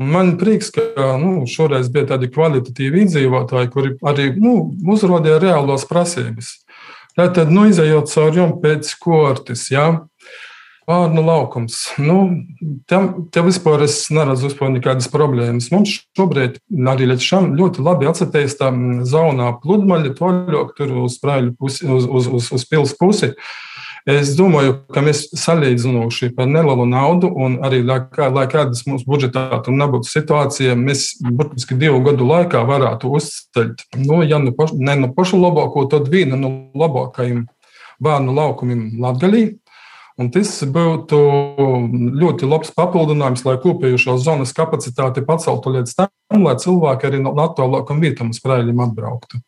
[0.00, 0.82] Man prieks, ka
[1.20, 6.54] nu, šoreiz bija tādi kvalitatīvi iedzīvotāji, kuri arī nu, uzrādīja reālos prasības.
[7.18, 9.90] Tātad, nu, izējot cauri jums pēc kortes, jā,
[10.90, 11.76] Vārnu laukums.
[12.02, 12.16] Nu,
[12.90, 15.68] tam, te vispār es neredzu vispār nekādas problēmas.
[15.70, 16.56] Mums šobrīd
[16.90, 18.72] arī līdz šim ļoti labi atsatīstā
[19.06, 23.30] zonā pludmaļa, toļok tur uz pusi, uz, uz, uz, uz pils pusi.
[23.36, 23.69] Uh,
[24.08, 29.04] Es domāju, ka mēs salīdzinoši par nelielu naudu, un arī, lai, kā, lai kādas mūsu
[29.08, 34.72] budžetā tur nebūtu situācija, mēs burtiski divu gadu laikā varētu uzceļt, nu, ja nu paš,
[34.78, 37.44] ne nu pašu labāko, tad vienu no labākajiem
[38.00, 39.58] bērnu laukumiem Latvijā.
[40.20, 41.18] Un tas būtu
[42.20, 48.02] ļoti labs papildinājums, lai kopējušās zonas kapacitāti paceltu līdz tam, lai cilvēki arī no attālākam
[48.04, 49.40] vietam uz sprēļiem atbrauktu.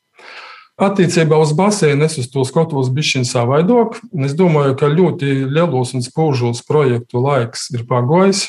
[0.80, 3.98] Attiecībā uz baseinu es uz to skatos bišķiņ savaidok.
[4.24, 8.46] Es domāju, ka ļoti lielos un spūžos projektu laiks ir pagojis.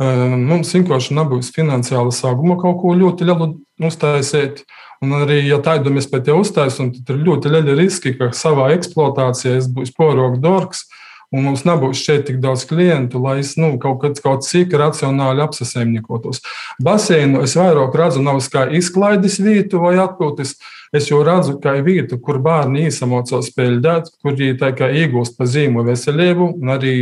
[0.00, 4.64] Mums vienkārši nebūs finansiāla sākuma kaut ko ļoti lielu uztaisīt.
[5.04, 9.58] Un arī, ja taidamies pēc jau uztaisīt, tad ir ļoti lieli riski, ka savā eksploatācijā
[9.60, 10.86] es būšu porok dārgs
[11.34, 15.42] un mums nebūs šeit tik daudz klientu, lai es nu, kaut, kad, kaut cik racionāli
[15.44, 16.42] apsaimniekotos.
[16.84, 20.54] Baseinu es vairāk redzu nevis kā izklaides vietu vai atpūtas.
[20.94, 25.48] Es jau redzu, kā vietu, kur bērni īsamocās peļģēt, kur viņi tā kā iegūst pa
[25.50, 26.94] zīmu veselību un arī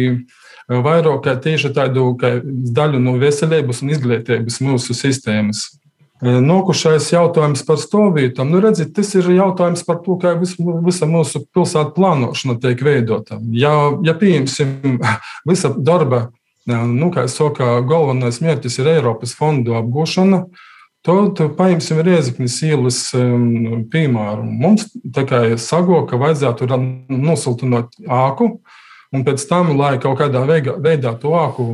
[0.72, 5.66] vairāk kā tieši tādu daļu no veselības un izglītības mūsu sistēmas.
[6.22, 8.52] Nokušais jautājums par stāvvietam.
[8.52, 10.52] Nu, redziet, tas ir jautājums par to, kā vis,
[10.86, 13.40] visa mūsu pilsētu plānošana tiek veidota.
[13.50, 13.72] Ja,
[14.06, 15.00] ja pieņemsim
[15.50, 16.28] visa darba,
[16.70, 20.44] nu, kā es saku, galvenais mērķis ir Eiropas fondu apgūšana,
[21.02, 23.02] tad paņemsim Rieziknis ielas
[23.90, 24.46] piemēru.
[24.46, 24.92] Mums
[25.26, 26.70] kā sago, ka vajadzētu
[27.10, 28.52] nosiltinot āku,
[29.10, 31.72] un pēc tam, lai kaut kādā veidā to āku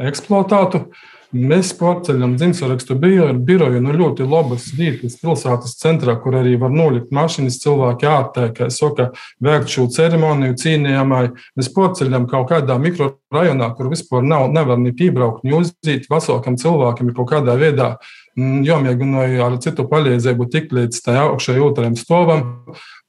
[0.00, 0.86] eksploatētu,
[1.34, 7.56] Mēs pārceļam dzimšanas biroju no ļoti labas vietas pilsētas centrā, kur arī var nolikt mašīnas,
[7.64, 9.08] cilvēki ārtēkā, saka,
[9.42, 11.24] veikt šo ceremoniju cīnījumai.
[11.58, 17.10] Mēs pārceļam kaut kādā mikrorajonā, kur vispār nav, nevar ni piebraukt, ni uzzīt vecākam cilvēkam
[17.18, 17.96] kaut kādā veidā
[18.38, 22.44] mm, jāmēģina ar citu palīdzību tikt līdz tai augšējai otrajam stāvam.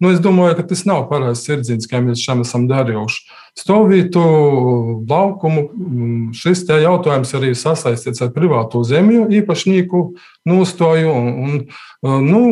[0.03, 3.21] Nu, es domāju, ka tas nav pareizs sirdsapziņas, kā mēs šam esam darījuši
[3.55, 4.23] stāvvietu
[5.07, 5.63] laukumu.
[5.71, 10.03] Mm, šis jautājums arī sasaistīts ar privāto zemju īpašnieku
[10.51, 11.15] nostoju.
[11.15, 11.57] Un, un,
[12.03, 12.43] uh, nu,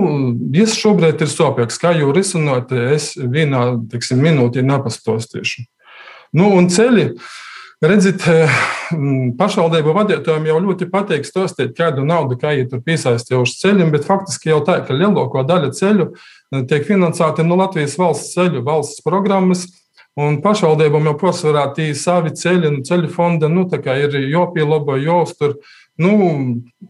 [0.64, 5.68] es šobrīd ir sopīgs, kā jau risinot, es vienā tiksim, minūtē nepastostīšu.
[6.34, 7.12] Nu, un ceļi.
[7.84, 8.24] Redziet,
[8.96, 14.54] mm, pašvaldību vadītājiem jau ļoti patīk stāstīt, kādu naudu kā ir piesaistījuši ceļiem, bet faktiski
[14.54, 16.06] jau tā, ka lielāko daļu ceļu
[16.70, 19.66] tiek finansēta no Latvijas valsts ceļu valsts programmas.
[20.16, 25.58] Un pašvaldībām jau pārsvarā tie savi ceļi, nu, ceļu fonda nu, ir jāpielabo, jāuztur.
[26.02, 26.14] Nu,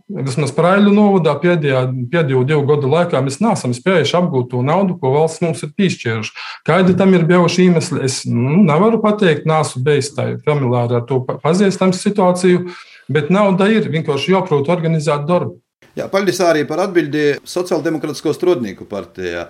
[0.08, 5.12] vismaz Prāļu novadā pēdējā, pēdējo divu gadu laikā mēs neesam spējuši apgūt to naudu, ko
[5.18, 6.32] valsts mums ir piešķīruši.
[6.68, 8.00] Kādi tam ir bijuši iemesli?
[8.08, 12.70] Es nu, nevaru pateikt, neesmu bijis tā familiāri ar to pazīstams situāciju,
[13.12, 15.60] bet nauda ir vienkārši jāprot organizēt darbu.
[16.00, 19.50] Jā, paldies arī par atbildi Sociāldemokrātisko strādnieku partijā.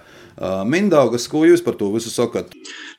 [0.67, 2.49] Mindaugas, ko jūs par to visu sakat?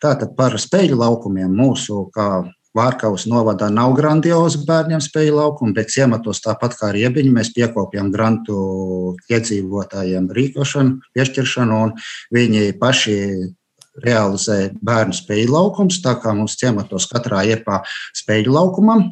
[0.01, 6.42] Tātad par spēļu laukumiem mūsu, kā Vārkavas novadā nav grandiozi bērniem spēļu laukumi, bet ciematos
[6.42, 8.56] tāpat kā riebiņi mēs piekopjam grantu
[9.30, 11.92] iedzīvotājiem rīkošanu, piešķiršanu, un
[12.34, 13.18] viņi paši
[14.02, 17.84] realizē bērnu spēļu laukums, tā kā mums ciematos katrā iepā
[18.18, 19.06] spēļu laukumam.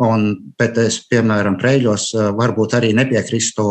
[0.00, 0.26] Un,
[0.58, 3.66] bet es, piemēram, Preļos varbūt arī nepiekrīstu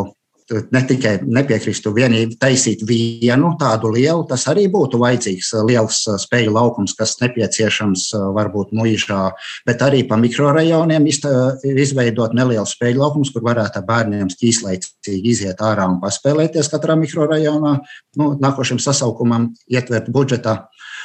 [0.74, 6.18] ne tikai nepiekrīstu vienīgi taisīt vienu tādu lielu, tas arī būtu vajadzīgs uh, liels uh,
[6.20, 9.20] spēļu laukums, kas nepieciešams uh, varbūt mūžā,
[9.68, 16.00] bet arī pa mikrorajoniem izveidot nelielu spēļu laukumus, kur varētu bērniem īslaicīgi iziet ārā un
[16.02, 17.76] paspēlēties katrā mikrorajonā.
[18.20, 20.56] Nu, nākošajam sasaukumam ietvert budžetā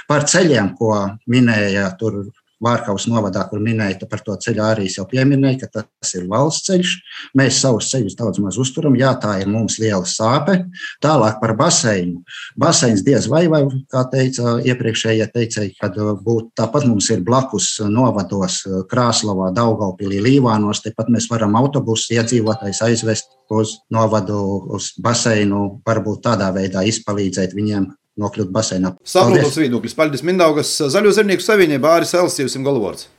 [0.09, 0.95] par ceļiem, ko
[1.31, 2.25] minēja tur
[2.63, 6.93] Vārkavas novadā, kur minēja par to ceļu, arī jau pieminēja, ka tas ir valsts ceļš.
[7.35, 10.61] Mēs savus ceļus daudz maz uzturam, jā, tā ir mums liela sāpe.
[11.03, 12.21] Tālāk par baseinu.
[12.59, 18.61] Baseins diez vai, vai kā teica iepriekšējie teicēji, kad būtu tāpat mums ir blakus novados
[18.91, 24.39] Krāslavā, Daugaupilī, Līvānos, tepat mēs varam autobusu iedzīvotājs aizvest uz novadu,
[24.73, 28.93] uz baseinu, varbūt tādā veidā izpalīdzēt viņiem nokļūt baseinā.
[29.07, 29.95] Saprotos viedoklis.
[29.97, 33.09] Paldies Mindaugas Zaļo zemnieku savienībā Āris Elsijus un Galvārds.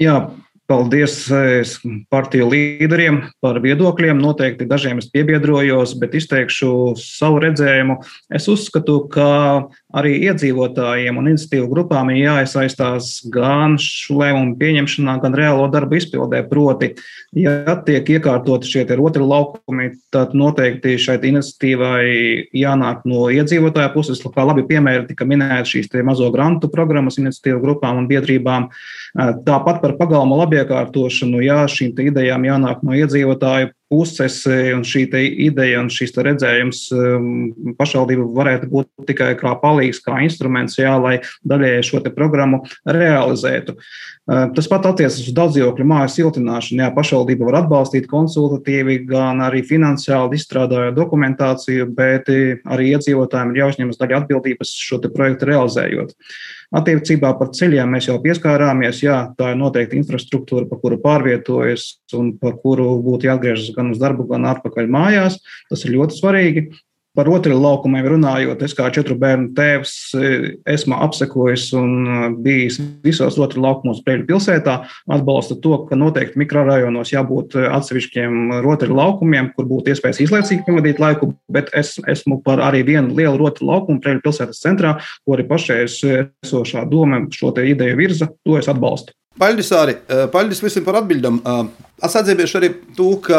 [0.00, 0.16] Jā,
[0.72, 1.26] Paldies
[2.08, 4.16] partiju līderiem par viedokļiem.
[4.22, 7.98] Noteikti dažiem es piebiedrojos, bet izteikšu savu redzējumu.
[8.32, 15.66] Es uzskatu, ka arī iedzīvotājiem un iniciatīvu grupām ir jāiesaistās gan lēmumu pieņemšanā, gan reālo
[15.74, 16.40] darbu izpildē.
[16.48, 16.94] Proti,
[17.36, 22.06] ja tiek iekārtoti šie otri laukumi, tad noteikti šai iniciatīvai
[22.56, 24.24] jānāk no iedzīvotāja puses.
[24.24, 28.70] Kā labi piemēri tika minēti šīs mazo grantu programmas iniciatīvu grupām un biedrībām.
[29.12, 35.04] Tāpat par pagalmu labi labiekārtošanu, jā, šīm idejām jānāk no iedzīvotāju puses, un šī
[35.48, 41.20] ideja un šis redzējums um, pašvaldību varētu būt tikai kā palīgs, kā instruments, jā, lai
[41.44, 43.76] daļēji šo programmu realizētu.
[44.32, 46.80] Uh, tas pat attiecas uz daudzdzīvokļu māju siltināšanu.
[46.80, 54.00] Jā, pašvaldība var atbalstīt konsultatīvi, gan arī finansiāli izstrādājot dokumentāciju, bet arī iedzīvotājiem ir jāuzņemas
[54.00, 56.14] daļa atbildības šo projektu realizējot.
[56.72, 59.02] Attiecībā par ceļiem mēs jau pieskārāmies.
[59.04, 64.00] Jā, tā ir noteikti infrastruktūra, pa kuru pārvietojas un par kuru būtu jāatgriežas gan uz
[64.00, 65.36] darbu, gan atpakaļ mājās.
[65.68, 66.64] Tas ir ļoti svarīgi.
[67.12, 69.92] Par rotaļu laukumiem runājot, es kā četru bērnu tēvs
[70.72, 71.92] esmu apsekojis un
[72.40, 74.78] bijis visos rotaļu laukumos Prēļu pilsētā.
[75.12, 81.34] Atbalsta to, ka noteikti mikrorajonos jābūt atsevišķiem rotaļu laukumiem, kur būtu iespējas izlaicīgi pavadīt laiku,
[81.52, 84.96] bet es esmu par arī vienu lielu rotaļu laukumu Prēļu pilsētas centrā,
[85.28, 88.32] arī pašreiz esošā doma šo ideju virza.
[88.48, 89.12] To es atbalstu.
[89.38, 89.94] Paldies, Arī.
[90.32, 91.38] Paldies visiem par atbildēm.
[92.02, 92.68] Es atzīmēšu arī
[92.98, 93.38] to, ka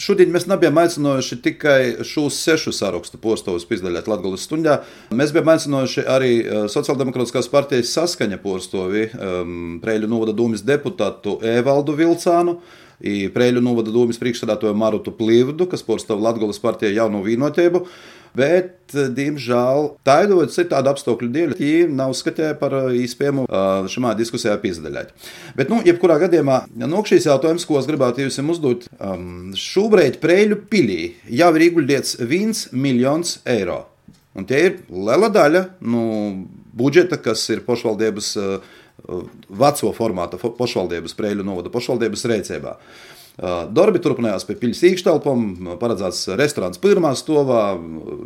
[0.00, 4.80] šodien mēs nebijām aicinājuši tikai šos sešus sarakstu postus izdaļāt Latvijas stundā.
[5.14, 6.32] Mēs bijām aicinājuši arī
[6.72, 9.06] Sociāldemokrātiskās partijas saskaņa postovi
[9.84, 12.58] Preļu novada dūmis deputātu Evaldu Vilcānu.
[12.98, 17.84] Preļu novada dūmis priekšsēdētāju Marutu Plīvdu, kas porstāv Latvijas partijai jaunu vienotību.
[18.38, 23.46] Bet, diemžēl, tā ir citāda apstākļu dēļ, viņi nav skatījuši par īspējumu
[23.90, 25.10] šajā diskusijā pīzdaļāt.
[25.58, 30.62] Bet, nu, jebkurā gadījumā, nu, šīs jautājums, ko es gribētu jums uzdot, um, šobrīd Preļu
[30.70, 31.00] pilī
[31.40, 33.84] jau ir ieguldīts 1 miljons eiro.
[34.38, 36.02] Un tie ir liela daļa nu,
[36.78, 38.74] budžeta, kas ir pašvaldības uh,
[39.48, 42.76] veco formāta, pašvaldības Preļu novada pašvaldības rēcībā.
[43.38, 45.42] Darbi turpinājās pie pilsētas iekštelpām,
[45.78, 47.76] paredzēts restorāns pirmā stāvā,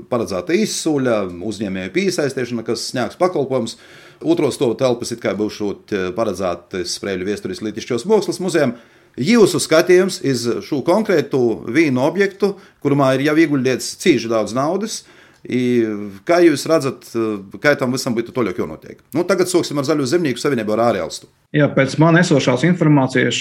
[0.08, 1.18] paredzēta izsūļa,
[1.50, 3.76] uzņēmēju piesaistīšana, kas sniegs pakalpojumus.
[4.24, 8.72] Otro stāvu telpas it kā būšot paredzētas Sprēļu vēstures lītišķos mākslas muzejam.
[9.20, 15.02] Jūsu skatījums iz šo konkrētu vīnu objektu, kurumā ir jau ieguldīts cīņš daudz naudas,
[15.42, 15.60] I,
[16.22, 17.08] kā jūs redzat,
[17.62, 19.00] kā tam visam būtu toļāk jānotiek?
[19.16, 21.26] Nu, tagad sāksim ar Zaļo zemnieku savienību ar ārēlstu.
[21.52, 23.40] Jā, pēc man esošās informācijas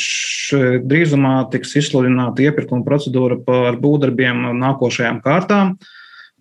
[0.81, 5.75] drīzumā tiks izsludināta iepirkuma procedūra par būvdarbiem nākošajām kārtām.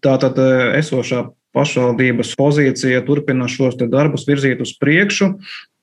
[0.00, 0.40] Tātad
[0.80, 5.34] esošā pašvaldības pozīcija turpina šos darbus virzīt uz priekšu.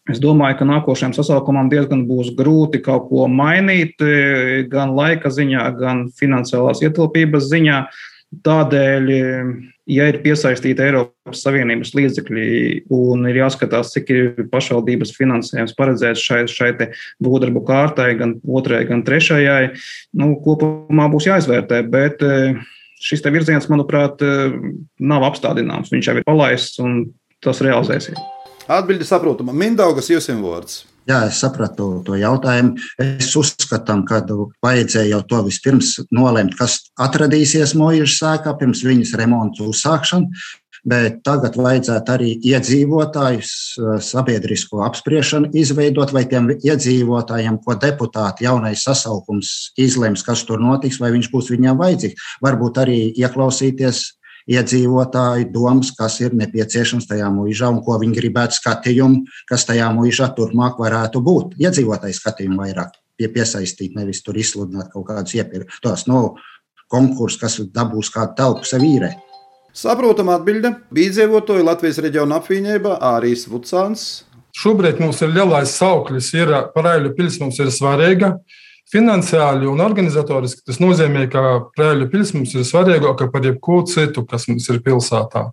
[0.08, 4.00] Es domāju, ka nākošajam sasaukumam diezgan būs grūti kaut ko mainīt,
[4.72, 7.82] gan laika ziņā, gan finansiālās ietilpības ziņā.
[8.28, 9.06] Tādēļ,
[9.88, 12.48] ja ir piesaistīta Eiropas Savienības līdzekļi
[12.92, 16.74] un ir jāskatās, cik ir pašvaldības finansējums paredzēts šai, šai
[17.24, 19.62] būvdarbu kārtai, gan otrajai, gan trešajai,
[20.20, 21.80] nu, kopumā būs jāizvērtē.
[21.94, 22.26] Bet
[23.00, 24.20] šis virziens, manuprāt,
[25.00, 25.94] nav apstādināms.
[25.94, 27.00] Viņš jau ir palaists un
[27.40, 28.20] tas realizēsies.
[28.68, 29.56] Atbildi saprotama.
[29.56, 30.82] Mindaugas jums vārds.
[31.08, 32.76] Jā, es sapratu to jautājumu.
[33.00, 34.20] Es uzskatu, ka
[34.66, 40.48] vajadzēja jau to vispirms nolemt, kas atradīsies mūža sēkā pirms viņas remontu uzsākšanas.
[40.88, 43.50] Bet tagad vajadzētu arī iedzīvotājus
[44.08, 51.12] sabiedrisko apspriešanu izveidot, vai tiem iedzīvotājiem, ko deputāti jaunais sasaukums izlems, kas tur notiks, vai
[51.16, 52.30] viņš būs viņiem vajadzīgs.
[52.46, 54.04] Varbūt arī ieklausīties
[54.48, 60.32] iedzīvotāju domas, kas ir nepieciešams tajā mūžā un ko viņi gribētu skatījumu, kas tajā mūžā
[60.38, 61.58] turpmāk varētu būt.
[61.62, 66.38] Iedzīvotāju skatījumu vairāk pie, piesaistīt, nevis tur izsludināt kaut kādus iepirktos no
[66.92, 69.16] konkursus, kas dabūs kādu telpu sev īrē.
[69.78, 70.72] Saprotama atbilde.
[70.96, 74.06] Bīdzīvotāji Latvijas reģiona apvienībā Ārijas Vucāns.
[74.58, 78.32] Šobrīd mums ir lielais sauklis, ir parāļu pils mums ir svarīga.
[78.88, 81.44] Finansiāli un organizatoriski tas nozīmē, ka
[81.76, 85.50] Prēļu pils mums ir svarīgāka par jebko citu, kas mums ir pilsētā.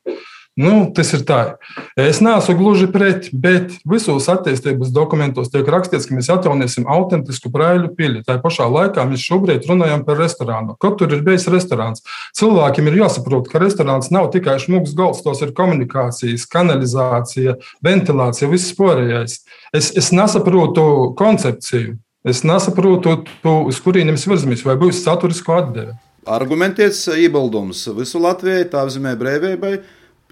[0.55, 1.57] Nu, tas ir tā.
[1.99, 7.91] Es neesmu gluži pret, bet visos attīstības dokumentos tiek rakstīts, ka mēs atjaunīsim autentisku prēļu
[7.99, 8.23] pili.
[8.23, 10.77] Tā pašā laikā mēs šobrīd runājam par restorānu.
[10.79, 12.07] Kaut tur ir bijis restorāns.
[12.39, 18.79] Cilvēkiem ir jāsaprot, ka restorāns nav tikai šmugs galds, tos ir komunikācijas, kanalizācija, ventilācija, viss
[18.79, 19.41] pārējais.
[19.75, 21.99] Es, es nesaprotu koncepciju.
[22.25, 25.93] Es nesaprotu, tu, uz kurienes virzamies, vai būs saturisko atdeve.
[26.25, 29.75] Argumentēts iebildums visu Latvijai, tā apzīmē brīvībai,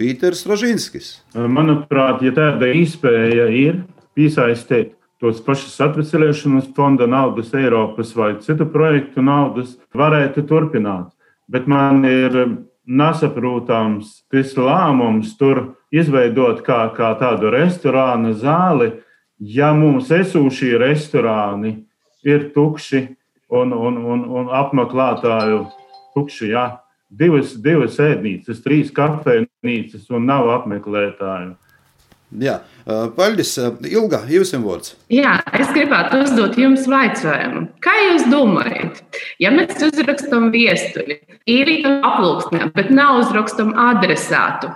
[0.01, 1.19] Pīters Rožinskis.
[1.37, 3.83] Manuprāt, ja tāda iespēja ir
[4.17, 11.13] piesaistīt tos pašus atvesaļošanas fonda naudas, Eiropas vai citu projektu naudas, varētu turpināt.
[11.53, 12.41] Bet man ir
[12.89, 18.95] nesaprotams tas lēmums tur izveidot kā, kā tādu restorānu zāli
[19.39, 21.77] ja mums esošie restorāni
[22.27, 23.07] ir tukši
[23.53, 25.65] un, un, un, un apmeklētāju
[26.15, 26.67] tukši, jā,
[27.09, 31.57] divas, divas ēdnīcas, trīs kafejnīcas un nav apmeklētāju.
[32.41, 32.55] Jā,
[33.17, 33.51] paldies.
[33.85, 34.95] Ilga, jums ir vārds.
[35.13, 37.67] Jā, es gribētu uzdot jums jautājumu.
[37.85, 39.03] Kā jūs domājat,
[39.43, 41.19] ja mēs uzrakstām vēstuli,
[41.51, 44.73] īrītam aplūksnēm, bet nav uzrakstam adresātu,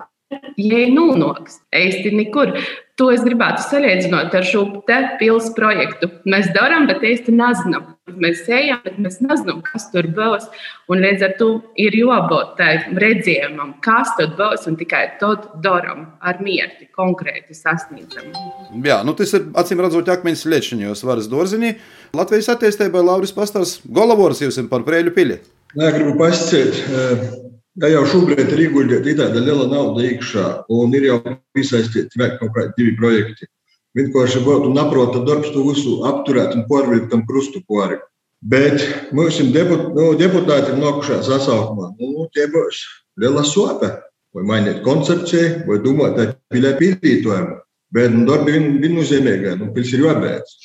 [0.61, 2.53] ja nonāks īsti nekur,
[2.97, 6.09] To es gribētu salīdzināt ar šo pilsētu projektu.
[6.33, 7.91] Mēs darām, bet īsti nezinām.
[8.17, 10.47] Mēs ejam, bet mēs nezinām, kas tur būs.
[10.89, 16.07] Un līdz ar to ir jābūt tādam redzējumam, kas tur būs, un tikai tad darām
[16.25, 18.33] ar mierti, konkrēti sasniedzam.
[18.81, 21.75] Jā, nu tas ir acīm redzot, akmeņus liečņos varas dārziņā.
[22.17, 25.43] Latvijas attīstībai Lauris Pastāvs Golavors jums par Prēļu pili.
[25.77, 27.45] Nē, gribu pasciet.
[27.77, 31.19] Ja jau šobrīd ir ieguldīta tāda liela nauda iekšā, un ir jau
[31.53, 33.49] piesaistīti vēl kaut kādi divi projekti.
[33.97, 37.99] Vienkārši būtu naprota darbs to visu apturēt un pārvilkt tam krustu pāri.
[38.41, 38.81] Bet
[39.17, 42.83] mums deput, nu, deputātiem nākušā sasaukumā, nu, tie būs
[43.21, 43.93] liela sope.
[44.37, 47.59] Vai mainīt koncepciju, vai domāt par pielietojamo.
[47.97, 50.57] Bet nu, darbi ir viennozīmīgi, nu, pils ir jābeidz.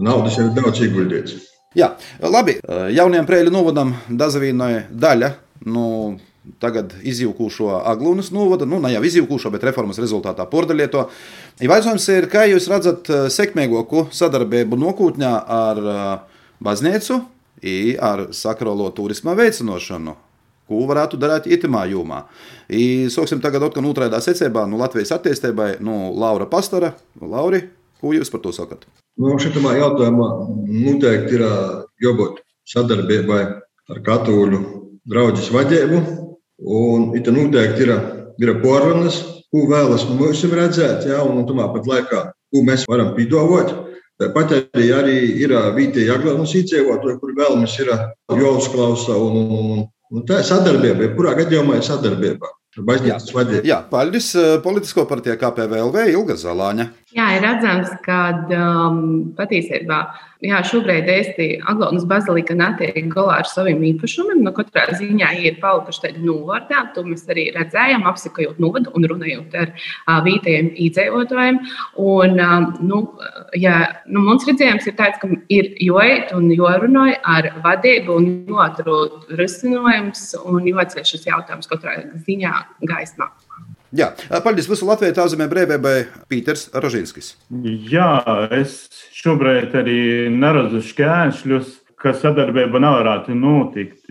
[0.00, 1.36] Naudas ir daudz ieguldīts.
[1.76, 1.90] Jā,
[2.24, 2.58] labi.
[2.92, 5.32] Jaunajam prēļu novadam Dazavīnoja daļa.
[5.68, 5.84] Nu,
[6.62, 11.06] tagad izjūkušo Aglūnas novada, nu, ne jau izjūkušo, bet reformas rezultātā pordaļieto.
[11.62, 15.82] Jautājums ir, kā jūs redzat sekmīgāku sadarbību nokūtņā ar
[16.62, 17.20] baznīcu,
[18.02, 20.16] ar sakrolo turisma veicinošanu?
[20.70, 22.22] Ko varētu darīt itimā jomā?
[22.70, 26.94] I, soksim tagad atkal otrādā secībā, nu, Latvijas attīstībai, nu, Laura Pastora.
[27.20, 27.64] Lauri,
[28.00, 28.86] ko jūs par to sakat?
[29.20, 30.28] Nu, šitamā jautājumā
[30.70, 31.44] noteikti ir
[32.02, 32.40] jābūt
[32.72, 33.42] sadarbībai
[33.92, 34.62] ar katoļu
[35.08, 36.02] draugu vadību.
[36.62, 37.94] Un it noteikti ir,
[38.38, 39.18] ir porvanas,
[39.52, 42.20] ko vēlas mums redzēt, ja, un tomēr pat laikā,
[42.52, 43.74] ko mēs varam piedāvāt.
[44.22, 47.92] Tāpat arī, arī ir vietējā aglomēšanās iedzīvotāji, kur vēlamies ir
[48.38, 49.16] jāuzklausa.
[49.18, 52.52] Un, un, un, un tā ir sadarbība, jebkurā gadījumā ir sadarbība.
[52.72, 53.60] Vadība.
[53.68, 54.30] Jā, paldies
[54.64, 56.86] politisko partiju KPVLV Ilga Zalāņa.
[57.12, 58.18] Jā, ir redzams, ka
[58.56, 59.00] um,
[59.36, 59.98] patiesībā
[60.40, 64.40] jā, šobrīd Eesti Aglaunas bazilika netiek galā ar saviem īpašumiem.
[64.46, 66.80] No katrā ziņā ir palikuši tādi novārtā.
[66.96, 71.60] To mēs arī redzējām, apsekojot novadu un runājot ar uh, vietējiem iedzīvotājiem.
[72.00, 73.02] Un, um, nu,
[73.60, 73.76] jā,
[74.08, 80.30] nu, mums redzējums ir tāds, ka ir joiet un jorunā ar vadību un joatrot risinājums
[80.46, 82.56] un joatceļ šis jautājums katrā ziņā
[82.88, 83.28] gaismā.
[83.92, 84.08] Jā,
[84.40, 85.96] paldies visu Latviju tāzemē brīvībai
[86.30, 87.34] Pīters Rožinskis.
[87.92, 88.22] Jā,
[88.56, 89.98] es šobrīd arī
[90.32, 94.08] neredzu šķēršļus, ka sadarbība nevarētu notikt.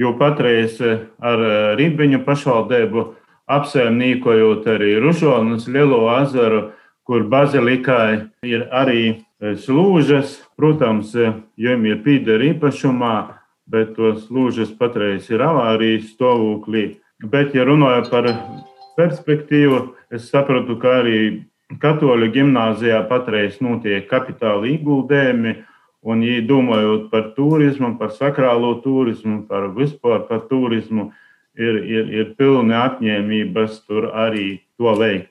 [0.00, 1.42] Jo patreiz ar
[1.76, 3.04] Rībiņu pašvaldību
[3.50, 6.70] apsaimniekojot arī Ružonas lielo ezeru,
[7.02, 9.02] kur bazilikai ir arī
[9.42, 10.38] slūžas.
[10.56, 11.12] Protams,
[11.58, 13.16] jums ir pīdera īpašumā,
[13.66, 17.00] bet tos slūžas patreiz ir avārijas stāvoklī.
[17.20, 18.30] Bet, ja runājot par
[19.00, 19.80] perspektīvu,
[20.12, 21.20] es sapratu, ka arī
[21.80, 25.56] katoļu gimnāzijā patreiz notiek kapitāla ieguldījumi.
[26.00, 31.10] Un, ja domājot par turismu, par sakrālo turismu, par vispār par turismu,
[31.60, 35.28] ir, ir, ir pilni apņēmības tur arī to veikt.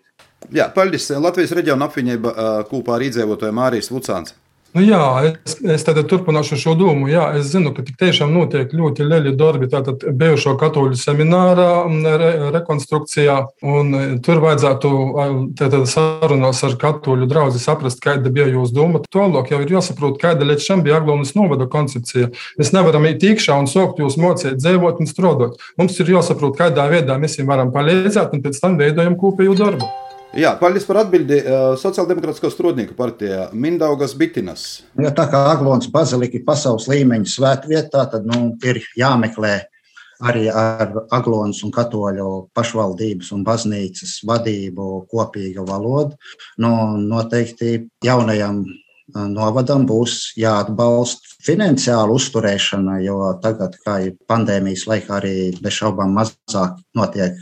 [0.53, 1.09] Jā, paldies.
[1.17, 2.35] Latvijas reģiona apvienība
[2.69, 4.37] kopā ar iedzīvotājiem Mārijas Lucāns.
[4.77, 7.07] Nu jā, es, es tad turpināšu šo domu.
[7.09, 9.65] Jā, es zinu, ka tiešām notiek ļoti lieli darbi.
[9.71, 11.69] Tātad bijušo katoļu seminārā
[12.21, 14.91] re, rekonstrukcijā, e, tur vajadzētu
[15.57, 19.01] tātad, sarunās ar katoļu draugu saprast, kāda bija jūsu doma.
[19.09, 22.29] Tālāk jau ir jāsaprot, kāda līdz šim bija Aglaunas novada koncepcija.
[22.59, 25.57] Mēs nevaram iet iekšā un saukt jūs mocīt, dzīvot un strādāt.
[25.81, 29.89] Mums ir jāsaprot, kādā veidā mēs viņiem varam palīdzēt, un pēc tam veidojam kopēju darbu.
[30.37, 31.39] Jā, paldies par atbildi.
[31.81, 34.83] Sociāldemokrātiskā strādnieku partijā Mindaugas Bitinas.
[35.01, 39.55] Ja tā kā Aglons bazilika ir pasaules līmeņa svētvietā, tad nu, ir jāmeklē
[40.29, 46.13] arī ar Aglonas un Katoļu pašvaldības un baznīcas vadību kopīga valoda.
[46.61, 48.65] Nu, noteikti jaunajam
[49.33, 56.77] novadam būs jāatbalsta finansiāla uzturēšana, jo tagad, kā ir pandēmijas laikā, arī bez šaubām mazāk
[56.93, 57.39] notiek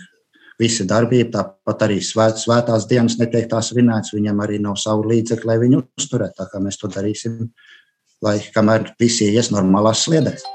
[0.62, 5.50] visa darbība, tāpat arī svēt, svētās dienas netiek tās vinētas, viņam arī nav savu līdzekļu,
[5.50, 6.38] lai viņu uzturētu.
[6.40, 7.44] Tā kā mēs to darīsim,
[8.26, 10.48] lai kamēr visi ies normālās sliedēs.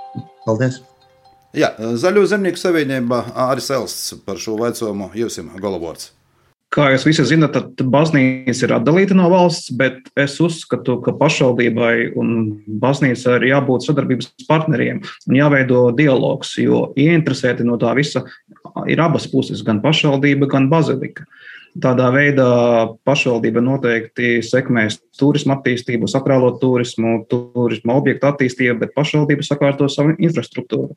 [0.47, 0.81] Paldies!
[1.53, 6.11] Jā, Zaļo zemnieku savienībaĀris Elsts par šo vaicojumu Jūsim Golovords.
[6.73, 12.15] Kā jūs visi zinat, tad baznīca ir atdalīta no valsts, bet es uzskatu, ka pašvaldībai
[12.17, 12.31] un
[12.81, 18.25] baznīcai ir jābūt sadarbības partneriem un jāveido dialogs, jo ieinteresēti no tā visa
[18.91, 21.27] ir abas puses, gan pašvaldība, gan bazilika.
[21.83, 22.47] Tādā veidā
[23.09, 30.93] pašvaldība noteikti sekmēs turismu attīstību, sakrālo turismu, turismu objektu attīstību, bet pašvaldība sakārto savu infrastruktūru.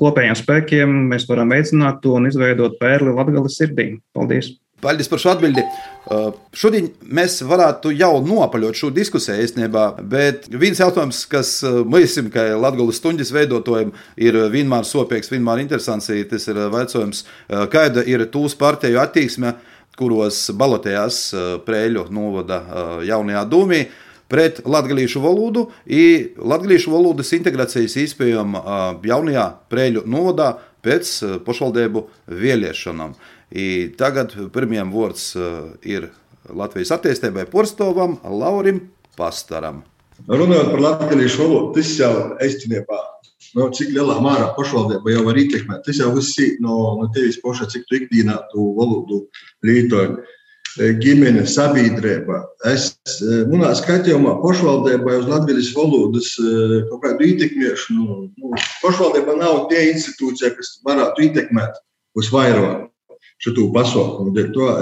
[0.00, 3.90] Kopējiem spēkiem mēs varam veicināt to un izveidot pērli Latgales sirdī.
[4.16, 4.54] Paldies!
[4.84, 5.64] Paldies par šo atbildi.
[6.04, 12.50] Uh, šodien mēs varētu jau nopaļot šo diskusiju īstenībā, bet viens jautājums, kas mums, kā
[12.60, 17.24] Latvijas stundas veidotājiem, ir vienmēr sopīgs, vienmēr interesants, tas ir jautājums,
[17.72, 19.54] kāda ir tūs partiju attieksme,
[19.98, 21.20] kuros balotējās
[21.64, 22.60] Prēļu novada
[23.06, 23.84] jaunajā dūmī
[24.28, 26.04] pret latviešu valodu un
[26.36, 28.56] latviešu valodas integrācijas iespējām
[29.06, 30.54] jaunajā Prēļu novadā
[30.84, 31.12] pēc
[31.46, 33.14] pašvaldību vēlēšanām.
[33.54, 35.30] I tagad pirmajam vārds
[35.86, 36.08] ir
[36.50, 38.80] Latvijas attīstībai Porstovam, Laurim
[39.16, 39.84] Pastaram.
[40.26, 42.98] Runājot par latviešu valodu, tas jau īstenībā
[43.54, 45.82] no, cik lielā mērā pašvaldība jau var ietekmēt.
[45.86, 49.24] Tas jau viss ir no, no tevis paša, cik tu ikdienā tu valodu
[49.66, 50.16] lietoji.
[50.74, 52.40] Ģimene, sabiedrība.
[52.66, 52.88] Es
[53.46, 56.32] manā skatījumā pašvaldībai uz latvijas valodas
[56.88, 58.16] kaut kādu ietekmēšanu.
[58.34, 58.50] Nu,
[58.82, 61.78] pašvaldība nav tie institūcija, kas varētu ietekmēt
[62.18, 62.88] uz vairāk
[63.42, 64.34] šo pasaukumu.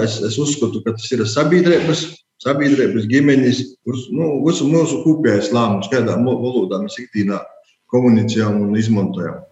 [0.03, 2.07] Es, es uzskatu, ka tas ir sabiedrības
[2.43, 3.63] sabiedrības, ģimenes,
[4.11, 7.39] nu, visu mūsu kopējais lēmums, kādā valodā mēs ikdienā
[7.93, 9.43] komunicējam un izmantojam.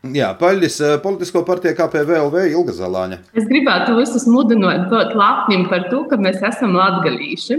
[0.00, 3.18] Jā, paļģis eh, politisko partiju KPVLV Ilga Zalāņa.
[3.36, 7.58] Es gribētu visus mudināt būt lepniem par to, ka mēs esam latgalīši.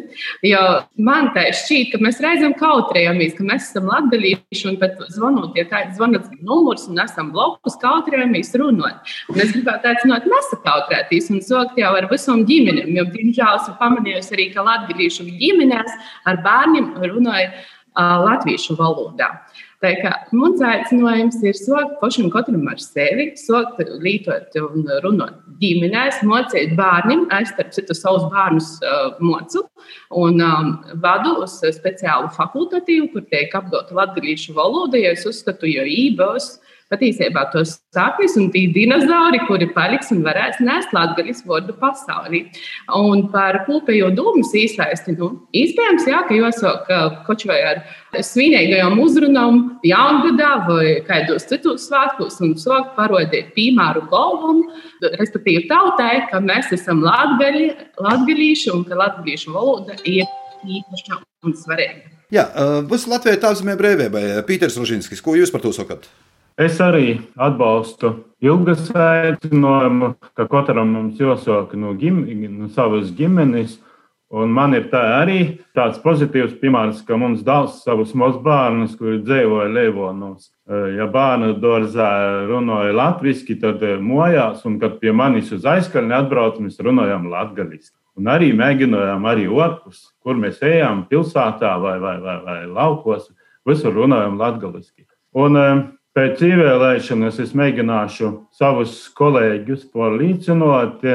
[0.50, 0.64] Jo
[1.06, 5.68] man tā šķiet, ka mēs reizēm kautrējamies, ka mēs esam latgalīši un pat zvanot, ja
[5.70, 9.14] kāds zvanat numurs un esam blakus, kautrējamies runāt.
[9.30, 14.40] Un es gribētu aicināt nesakautrēties un sākt jau ar visām ģimenēm, jo, diemžēl, esmu pamanījusi
[14.40, 15.94] arī, ka latgalīšu ģimenēs
[16.26, 19.30] ar bērniem runāja uh, latviešu valodā.
[19.82, 26.20] Tā kā mans aicinājums ir sākt pašam katram ar sevi, sākt lītot un runāt ģimenēs,
[26.30, 29.64] mocīt bērniem, es starp citu savus bērnus uh, mocu
[30.22, 30.70] un um,
[31.02, 37.46] vadu uz speciālu fakultatīvu, kur tiek apgūta latviešu valoda, jo es uzskatu, jo īpaši patiesībā
[37.54, 42.44] tos saknes un tie dinozauri, kuri paliks un varēs nest latgaļas vārdu pasaulī.
[42.98, 46.92] Un par kopējo domas īsaisti, nu, iespējams, jā, ka jāsāk
[47.28, 47.82] kaut vai ar
[48.20, 54.64] svinīgajām uzrunām jaungadā vai kādos citos svētkos un sākt parodēt piemēru galvam,
[55.18, 57.72] respektīvi tautai, ka mēs esam latgaļi,
[58.04, 60.28] latgaļīši un ka latgaļīšu valoda ir
[60.62, 62.10] īpaša un svarīga.
[62.32, 62.46] Jā,
[62.88, 64.24] būs Latvijai tāzemē brīvībai.
[64.48, 66.08] Pīters Rožinskis, ko jūs par to sakat?
[66.62, 68.12] Es arī atbalstu
[68.44, 72.20] ilgas aicinājumu, ka katram mums jāsaka no, gim,
[72.54, 73.80] no savas ģimenes.
[74.32, 75.40] Un man ir tā arī
[75.76, 80.52] tāds pozitīvs piemērs, ka mums daudz savus mazbērnus, kuri dzīvoja Levonos.
[80.96, 82.12] Ja bērnu dārzā
[82.48, 87.90] runāja latviešu, tad mojās, un kad pie manis uz aizkalni atbrauc, mēs runājam latviešu.
[88.22, 93.32] Un arī mēģinājām arī otrs, kur mēs ejam, pilsētā vai, vai, vai, vai laukos,
[93.68, 95.10] visur runājam latviešu.
[95.42, 95.60] Un
[96.12, 101.06] Pēc ievēlēšanas es mēģināšu savus kolēģus pārliecināt,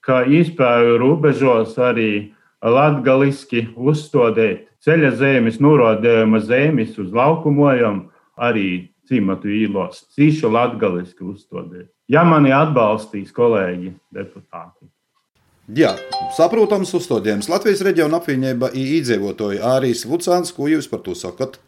[0.00, 2.32] ka izpēju robežos arī
[2.64, 11.90] latgaliski uzstādīt ceļa zemes, norādījuma zemes uz laukumojam, arī cimatu īlos, cīšu latgaliski uzstādīt.
[12.08, 14.88] Ja mani atbalstīs kolēģi deputāti.
[15.76, 15.96] Jā,
[16.36, 17.48] saprotams uzstādījums.
[17.50, 21.58] Latvijas reģiona apvienība īdzīvotāji Ārijas Vucāns, ko jūs par to sakat?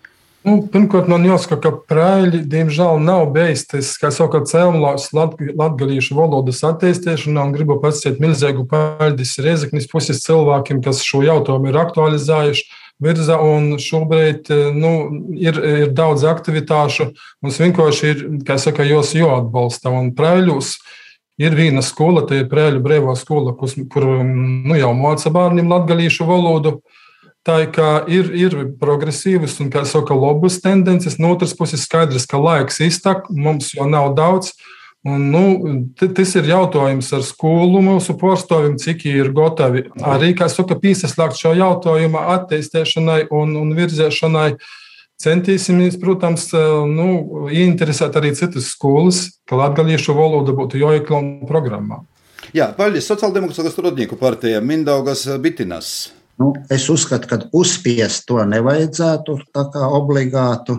[0.46, 3.34] Nu, pirmkārt, man jāsaka, ka prēļi, diemžēl, nav
[3.68, 11.02] tas, kā saka, cēlonās latgalīšu valodas attīstīšanā, gribu pasciet milzīgu paldies Riezeknis puses cilvēkiem, kas
[11.04, 12.68] šo jautājumu ir aktualizējuši
[13.02, 14.92] virza, un šobrīd nu,
[15.38, 17.12] ir, ir daudz aktivitāšu.
[17.42, 20.76] Mums vienkārši ir, kā saka, jos jāatbalsta, un prēļus
[21.38, 26.26] ir viena skola, tā ir prēļu brīvā skola, kur, kur nu, jau māca bērniem latgalīšu
[26.30, 26.78] valodu.
[27.46, 27.60] Tā
[28.10, 31.16] ir, ir progresīvas un, kā saka, labas tendences.
[31.20, 34.52] No otras puses, skaidrs, ka laiks iztak, mums jau nav daudz.
[35.06, 35.44] Un, nu,
[35.96, 41.54] tas ir jautājums ar skolu mūsu pārstāvjiem, cik ir gatavi arī, kā saka, piesaistīt šo
[41.56, 44.50] jautājumu attīstīšanai un, un virzēšanai.
[45.18, 46.50] Centīsimies, protams,
[46.86, 47.08] nu,
[47.50, 52.04] ieinteresēt arī citas skolas, ka latviešu valoda būtu jāiekļaut programmā.
[52.54, 56.17] Jā, paldies Sociāldemokrātiskās rodnieku partijai Mindaugas Bitinas.
[56.38, 59.34] Nu, es uzskatu, ka uzspiest to nevajadzētu
[59.98, 60.76] obligātu.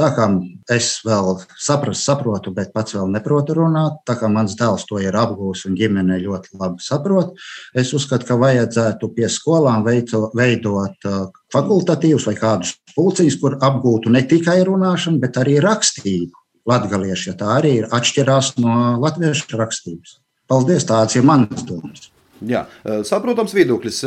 [0.00, 0.28] Tā kā
[0.72, 5.18] es vēl saprast, saprotu, bet pats vēl neprotu runāt, tā kā mans dēls to ir
[5.20, 7.34] apgūlis un ģimene ļoti labi saprot,
[7.76, 14.12] es uzskatu, ka vajadzētu pie skolām veido, veidot uh, fakultatīvus vai kādus pulciņus, kur apgūtu
[14.16, 16.32] ne tikai runāšanu, bet arī rakstību
[16.72, 20.22] latgaliešu, ja tā arī ir atšķirās no latviešu rakstības.
[20.48, 22.11] Paldies, tāds ir mans domas.
[22.48, 24.02] Jā, eh, saprotams viedoklis.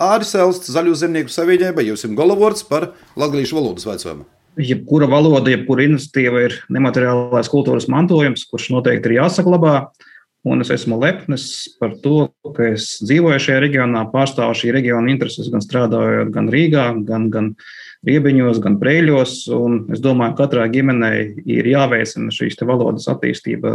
[0.00, 4.24] Āris Elsts, Zaļo zemnieku savienība, jums ir galvārds par latviešu valodas vecumu.
[4.56, 9.88] Jebkura valoda, jebkura iniciatīva ir nemateriālais kultūras mantojums, kurš noteikti ir jāsaglabā.
[10.44, 11.44] Un es esmu lepns
[11.80, 16.84] par to, ka es dzīvoju šajā reģionā, pārstāvu šī reģiona intereses, gan strādājot gan Rīgā,
[17.08, 17.54] gan, gan
[18.04, 19.34] Riebiņos, gan Prēļos.
[19.94, 23.74] Es domāju, ka katrai ģimenei ir jāveicina šīs valodas attīstība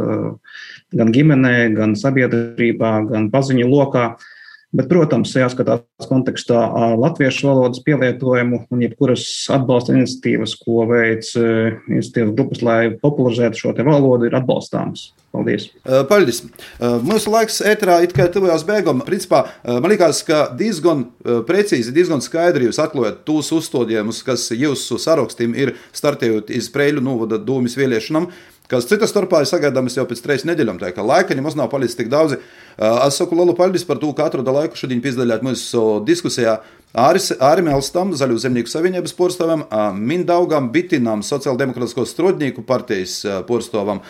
[0.95, 4.11] gan ģimenē, gan sabiedrībā, gan paziņu lokā.
[4.69, 6.59] Bet, protams, jāskatās kontekstā
[7.01, 9.23] latviešu valodas pielietojumu un jebkuras
[9.55, 15.07] atbalsta iniciatīvas, ko veic iniciatīvas grupas, lai popularizētu šo valodu, ir atbalstāmas.
[15.33, 15.67] Paldies!
[16.09, 16.43] Paldies!
[17.05, 19.01] Mūsu laiks ēterā it kā tuvojās beigām.
[19.05, 21.07] Principā man liekas, ka diezgan
[21.49, 27.41] precīzi, diezgan skaidri jūs atklājat tos uzstādījumus, kas jūsu sarakstiem ir startējot iz Preļu novada
[27.41, 28.29] dūmis vēlēšanām
[28.69, 30.79] kas citas starpā ir sagaidāmas jau pēc trīs nedēļām.
[30.81, 32.37] Tā kā laika nemaz nav palicis tik daudz.
[32.79, 36.59] Es saku lielu paldies par to, ka atrada laiku šodien piedalīties mūsu diskusijā.
[36.97, 39.65] Āris, Ārim Elstam, Zaļo zemnieku savienības porstovam,
[39.97, 44.01] Mindaugam, Bitinam, Sociāldemokrātisko strodnieku partijas porstovam,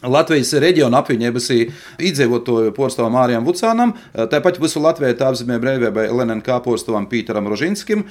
[0.00, 3.92] Latvijas reģiona apvienības iedzīvotāju porstovam Mārijam Vucānam,
[4.32, 8.06] tāpat visu Latviju apzīmē brīvībai LNK porstovam Pīteram Rožinskim,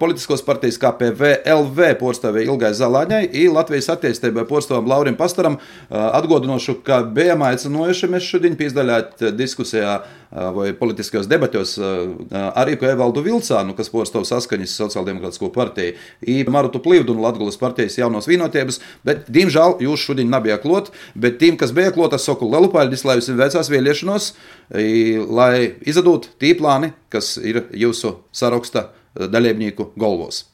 [0.00, 5.60] politiskos partijas KPV LV porstāvē Ilgai Zalāņai un Latvijas attīstībai porstovam Laurim Pastaram.
[5.90, 10.00] Atgādinošu, ka bijām aicinojuši mēs šodien piesaistīt diskusijā
[10.30, 11.74] vai politiskajos debatos
[12.30, 15.96] arī Evaldu Vilcānu, kas porstovu saskaņas sociāldemokrātisko partiju,
[16.30, 21.40] un Marutu Plīvdu un Latgulas partijas jaunos vienotības, bet, diemžēl, jūs šodien nebija klot, bet
[21.42, 24.30] tiem, kas bija klot, es saku lielu paldies, lai jums veicās vēlēšanos,
[25.30, 25.52] lai
[25.82, 30.44] izdod tī plāni, kas ir jūsu saraksta dalībnieku galvos.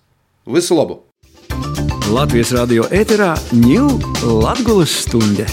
[0.47, 1.03] Visu labu!
[2.07, 3.97] Latvijas radio ēterā ņūl
[4.45, 5.49] Latgulas stunde.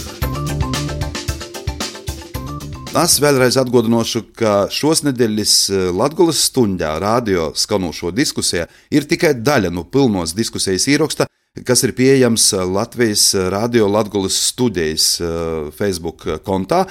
[2.93, 5.53] Es vēlreiz atgādināšu, ka šos nedēļas
[5.97, 11.25] Latvijas stundā radio skanošo diskusiju ir tikai daļa no pilnos diskusijas ieraksta,
[11.65, 15.07] kas ir pieejams Latvijas radio Latvijas studijas
[15.73, 16.83] Facebook kontā,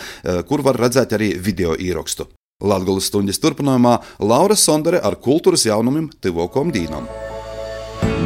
[0.51, 2.27] kur var redzēt arī video ierakstu.
[2.59, 3.95] Latvijas stundas turpinājumā
[4.27, 7.07] Laura Sondere ar kultūras jaunumiem Tivokom Dīnam.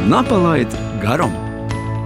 [0.09, 0.73] Napalaid
[1.05, 1.37] garam!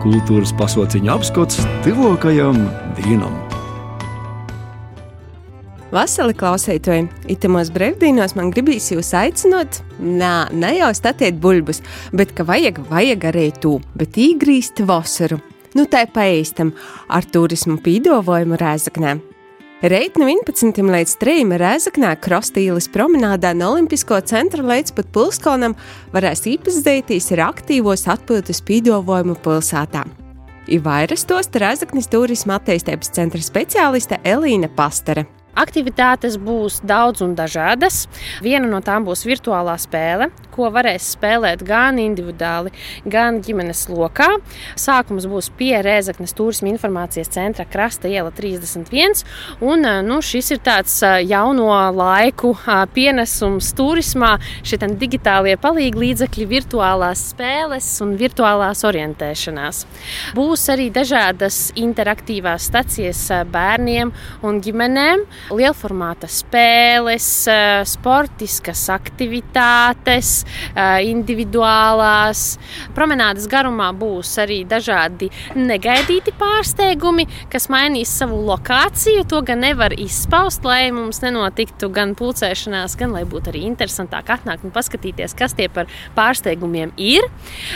[0.03, 2.59] Kultūras pasauciņa apskats Tivokajam
[2.99, 3.60] Dīnam!
[5.91, 11.81] Vasarī klausītāji, itimos brīvdienos man gribīs jūs aicināt, nā, ne jau statiet buļbuļs,
[12.15, 15.41] bet ka vajag, vajag arī to, bet īgrīst vasaru.
[15.75, 16.71] Nu, tā paīstam
[17.11, 19.17] ar turismu pīdovojumu Rēzaknē.
[19.81, 20.79] Reit no 11.
[20.93, 21.43] līdz 3.
[21.59, 25.75] Rēzaknē Krostīlis promenādā no Olimpisko centra līdz pat Pilskonam
[26.13, 30.05] varēs iepazīties ar aktīvos atpūtas pīdovojumu pilsētā.
[30.71, 35.27] Ir vairs tos Rēzaknis turisma attīstības centra speciāliste Elīna Pastere.
[35.51, 38.05] Aktivitātes būs daudz un dažādas.
[38.43, 42.71] Viena no tām būs virtuālā spēle, ko varēs spēlēt gan individuāli,
[43.03, 44.29] gan ģimenes lokā.
[44.79, 49.25] Sākums būs pie Rēzaknes turisma informācijas centra Krasta iela 31.
[49.59, 50.95] Un, nu, šis ir tāds
[51.27, 52.53] jauno laiku
[52.95, 54.37] pienesums turismā.
[54.63, 59.83] Šie digitālie palīgi līdzekļi, virtuālās spēles un virtuālās orientēšanās.
[60.37, 64.15] Būs arī dažādas interaktīvās stacijas bērniem
[64.47, 72.57] un ģimenēm lielformāta spēles, eh, sportiskas aktivitātes, eh, individuālās.
[72.95, 79.27] Promenādes garumā būs arī dažādi negaidīti pārsteigumi, kas mainīs savu lokāciju.
[79.27, 84.63] To gan nevar izpaust, lai mums nenotiktu gan pulcēšanās, gan lai būtu arī interesantāk atnākt
[84.63, 85.85] un paskatīties, kas tie par
[86.15, 87.23] pārsteigumiem ir.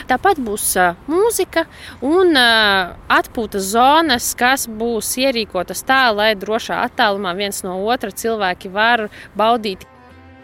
[0.07, 1.65] Tāpat būs uh, mūzika
[2.01, 9.07] un atpūtas zonas, kas būs ierīkotas tā, lai drošā attālumā viens no otra cilvēki var
[9.37, 9.85] baudīt.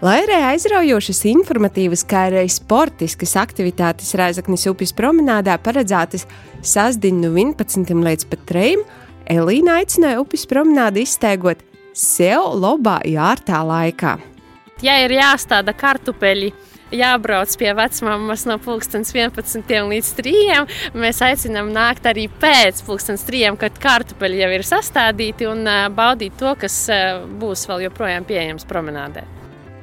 [0.02, 6.26] Lai arī aizraujošas, informatīvas, kā arī sportiskas aktivitātes Rēzaknis upes promenādā paredzētas
[6.66, 8.82] sastāvdaļā no 11 līdz pat 3,
[9.30, 11.62] Elīna aicināja upes promenādu izsteigot
[11.94, 14.18] sev labā jārtā laikā.
[14.82, 16.50] Ja ir jāstāda kartupeļi,
[16.92, 20.62] jābrauc pie vecmāmas no 11 līdz 3.
[20.94, 26.88] Mēs aicinām nākt arī pēc 3, kad kartupeļi jau ir sastādīti un baudīt to, kas
[27.42, 29.28] būs vēl joprojām pieejams promenādē.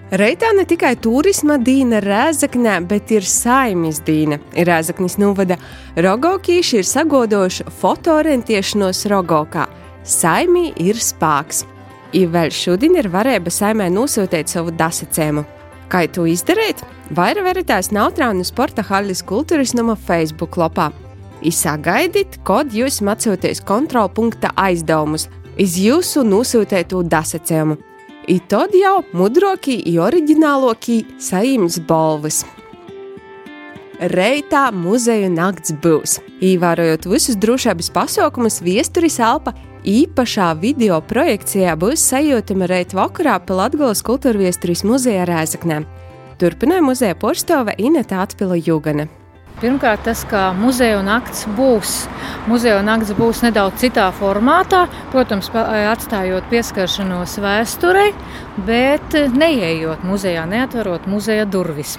[0.09, 4.39] Reitā ne tikai turisma dīna Rēzaknē, bet ir saimnes dīna.
[4.57, 5.59] Rēzaknis novada
[6.01, 9.67] Rogokīši ir sagodoši fotoorientēšanos Rogokā.
[10.09, 11.67] Saimī ir spēks.
[12.17, 15.45] Ir vēl šodien ir varēja saimē nosūtīt savu dasacēmu.
[15.89, 16.83] Kā to izdarīt?
[17.17, 20.91] Vairāk veritās Nautrānu sporta haļas kultūras nama Facebook lapā.
[21.41, 27.79] Izsagaidiet, kad jūs mācāties kontrolpunkta aizdevumus iz jūsu nosūtēto dasacējumu.
[28.29, 32.43] I tad jau mudrākī, oriģinālākī saimnes balvas.
[33.99, 36.19] Reitā muzeja nakts būs.
[36.45, 39.57] Ievērojot visus drošības pasākumus, viesturis elpa
[39.87, 45.83] īpašā video projekcijā būs sajūtama reit vakarā pa Latgolas kultūra viesturis muzeja Rēzaknē.
[46.39, 49.09] Turpināja muzeja porstove Ineta Atpila Jūgana.
[49.59, 52.05] Pirmkārt, tas, ka muzeja nakts būs.
[52.47, 58.13] Muzeja nakts būs nedaudz citā formātā, protams, atstājot pieskaršanos vēsturei,
[58.69, 61.97] bet neieejot muzejā, neatverot muzeja durvis.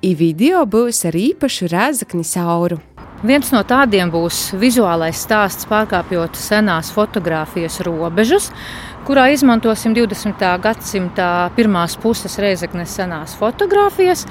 [0.00, 2.80] I video būs ar īpašu rēzakni sauru.
[3.22, 8.48] Viens no tādiem būs vizuālais stāsts, pārkāpjot senās fotografijas robežas,
[9.06, 10.42] kurā izmantosim 20.
[10.64, 14.24] gadsimta pirmās puses reizeknes senās fotografijas,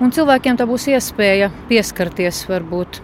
[0.00, 3.02] un cilvēkiem tā būs iespēja pieskarties varbūt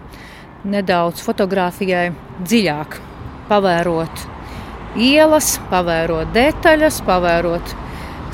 [0.65, 2.07] nedaudz fotografijai
[2.41, 2.97] dziļāk,
[3.45, 4.25] pavērot
[4.97, 7.77] ielas, pavērot detaļas, pavērot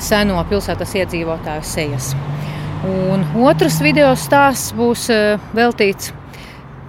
[0.00, 2.14] seno pilsētas iedzīvotāju sejas.
[2.88, 6.14] Un otrs video stāsts būs eh, veltīts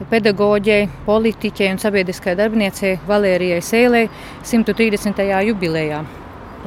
[0.09, 4.09] pedagoģei, politiķei un sabiedriskai darbiniecei Valērijai Sēlei
[4.43, 5.23] 130.
[5.49, 6.03] jubilejā.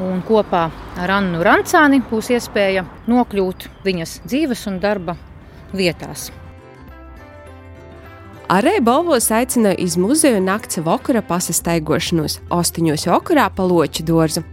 [0.03, 0.67] Un kopā
[1.01, 5.17] ar Annu Rancāni būs iespēja nokļūt viņas dzīves un darba
[5.73, 6.29] vietās.
[8.53, 14.45] Arī balvos aicināja iz muzeju nakts vakara pasastaigošanos, ostiņos vakarā pa loķu dārzu.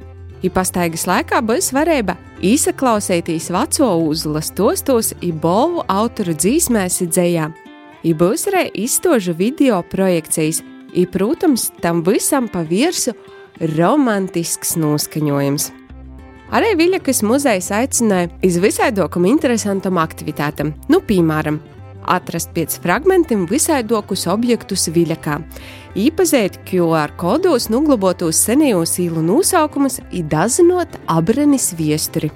[0.43, 7.62] I pastaigas laikā būs varēja īsaklausēties veco uzlas tostos, i balvu autoru dzīsmēs dzējām
[8.03, 10.61] I būs arī izstožu video projekcijas,
[10.93, 13.13] i, protams, tam visam pa virsu
[13.77, 15.69] romantisks noskaņojums.
[16.53, 21.57] Arī Viļakas muzejs aicināja iz visādokam interesantam aktivitātam, nu, piemēram,
[22.03, 25.39] atrast pēc fragmentiem visādokus objektus Viļakā,
[25.97, 32.29] īpazēt QR kodos nuglabotos senajos īlu nosaukumus, idazinot abrenis viesturi.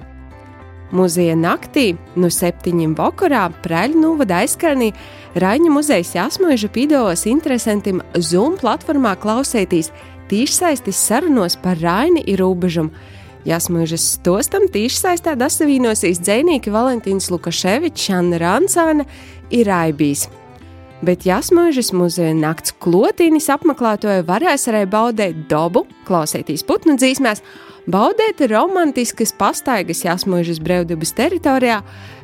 [0.88, 4.94] Muzeja naktī no septiņiem vakarā Prēļu novada aizskarnī
[5.38, 9.92] Raņa muzeja jāsmuiža pīdovos interesantiem Zoom platformā klausētīs
[10.30, 12.90] tīšsaistis sarunos par Raini ir rūbežumu.
[13.48, 19.06] Jāsmuižas stostam tīšsaistā dasavīnosīs dzēnīki Valentīns Lukaševičs, Anna Rancāna
[19.54, 20.26] ir Aibīs.
[21.04, 27.44] Bet Jāsmuižas muzeja nakts klotīnis apmeklētoja varēs arī baudēt dabu, klausēties putnu dzīsmēs,
[27.88, 31.80] baudēt romantiskas pastaigas Jāsmuižas brīvdabas teritorijā,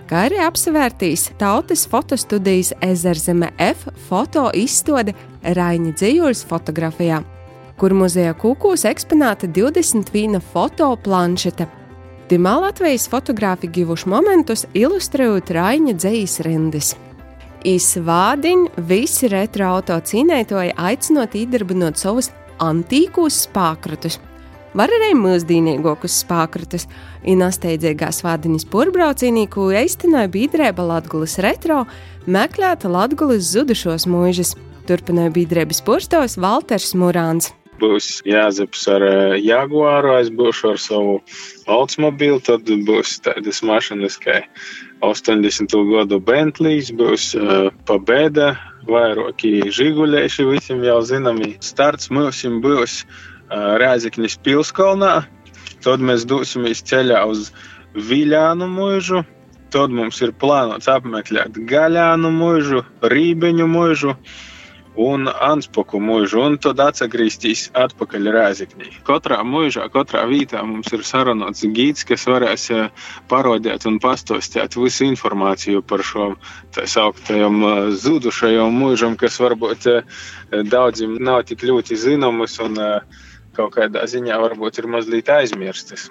[0.09, 7.23] kā arī apsevērtīs tautas fotostudijas Ezerzeme F foto izstāde Raņa Dzīvuļas fotografijā,
[7.81, 11.69] kur muzejā kūkos eksponēta 21 foto planšeta.
[12.29, 16.93] Timā Latvijas fotografi givuši momentus ilustrējot Raņa dzīslas rindas.
[17.65, 24.21] Izvādiņ visi retro auto cīnētoji aicinot iedarbinot savus antīkos spākratus–
[24.77, 26.89] var arī mūsdienīgākus spākratus.
[27.25, 31.85] Inasteidzīgās vārdiņas porbraucīnīku eistināja biedrēba Latgulas retro,
[32.27, 34.55] meklēta Latgulas zudušos mūžas.
[34.89, 37.55] Turpināja biedrēbas porstos Valters Murāns.
[37.81, 41.15] Būs Jāzeps ar eh, Jaguāru, es būšu ar savu
[41.71, 44.43] Oldsmobili, tad būs tādas mašīnas kā
[45.03, 45.75] 80.
[45.91, 48.55] gadu Bentleys, būs uh, Pabēda,
[48.89, 51.55] vairāki žiguļieši, visiem jau zināmi.
[51.65, 53.03] Starts mums būs
[53.55, 55.15] Rēzekņas pilskalnā.
[55.85, 57.51] Tad mēs dosimies ceļā uz
[57.95, 59.23] Viļānu mūžu.
[59.75, 64.15] Tad mums ir plānots apmeklēt Gaļānu mūžu, Rībeņu mūžu
[64.95, 68.93] un Anspoku mūžu, un tad atgriezties atpakaļ Rēzekņī.
[69.07, 72.69] Katrā mūžā, katrā vietā mums ir sarunots gids, kas varēs
[73.31, 76.31] parodēt un pastostīt visu informāciju par šo
[76.75, 77.59] tā sauktajam
[77.99, 79.91] zudušajam mūžam, kas varbūt
[80.71, 83.23] daudziem nav tik ļoti zināms un uh,
[83.57, 86.11] kaut kādā ziņā varbūt ir mazliet aizmirstas.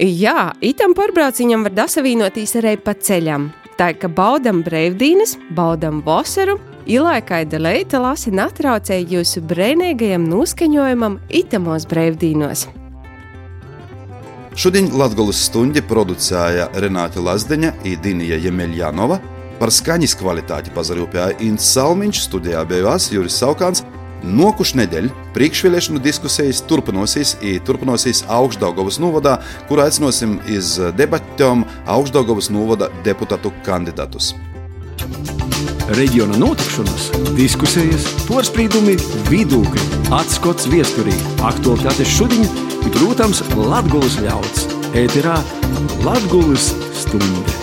[0.00, 3.50] Jā, itam porbrauciņam var dasavīnoties arī pa ceļam.
[3.78, 12.66] Tā kā baudam brīvdienas, baudam vasaru, ilaikaida leita lasi natraucēja jūsu brēnīgajam noskaņojumam itamos brīvdienos.
[14.52, 19.16] Šodien Latvijas stundi producēja Renāte Lazdeņa un Dīnija Jemeļjanova.
[19.56, 23.84] Par skaņas kvalitāti pazarūpēja Inns Salmiņš, studijā bija Juris Saukāns.
[24.22, 27.34] Nokuš nedēļ priekšvēlēšanu diskusijas turpināsies,
[27.66, 34.32] turpināsies Augstdagovas novadā, kur aicināsim iz debatēm Augstdagovas novada deputātu kandidātus.
[35.98, 38.94] Reģiona notikšanas, diskusijas, porcelāna,
[39.26, 42.46] vidūkļi, atskats viesturī, aktuālitātes šodien,
[42.94, 44.70] protams, Latvijas ļauds.
[45.02, 45.36] Ēterā
[46.06, 46.70] Latvijas
[47.02, 47.61] stunde.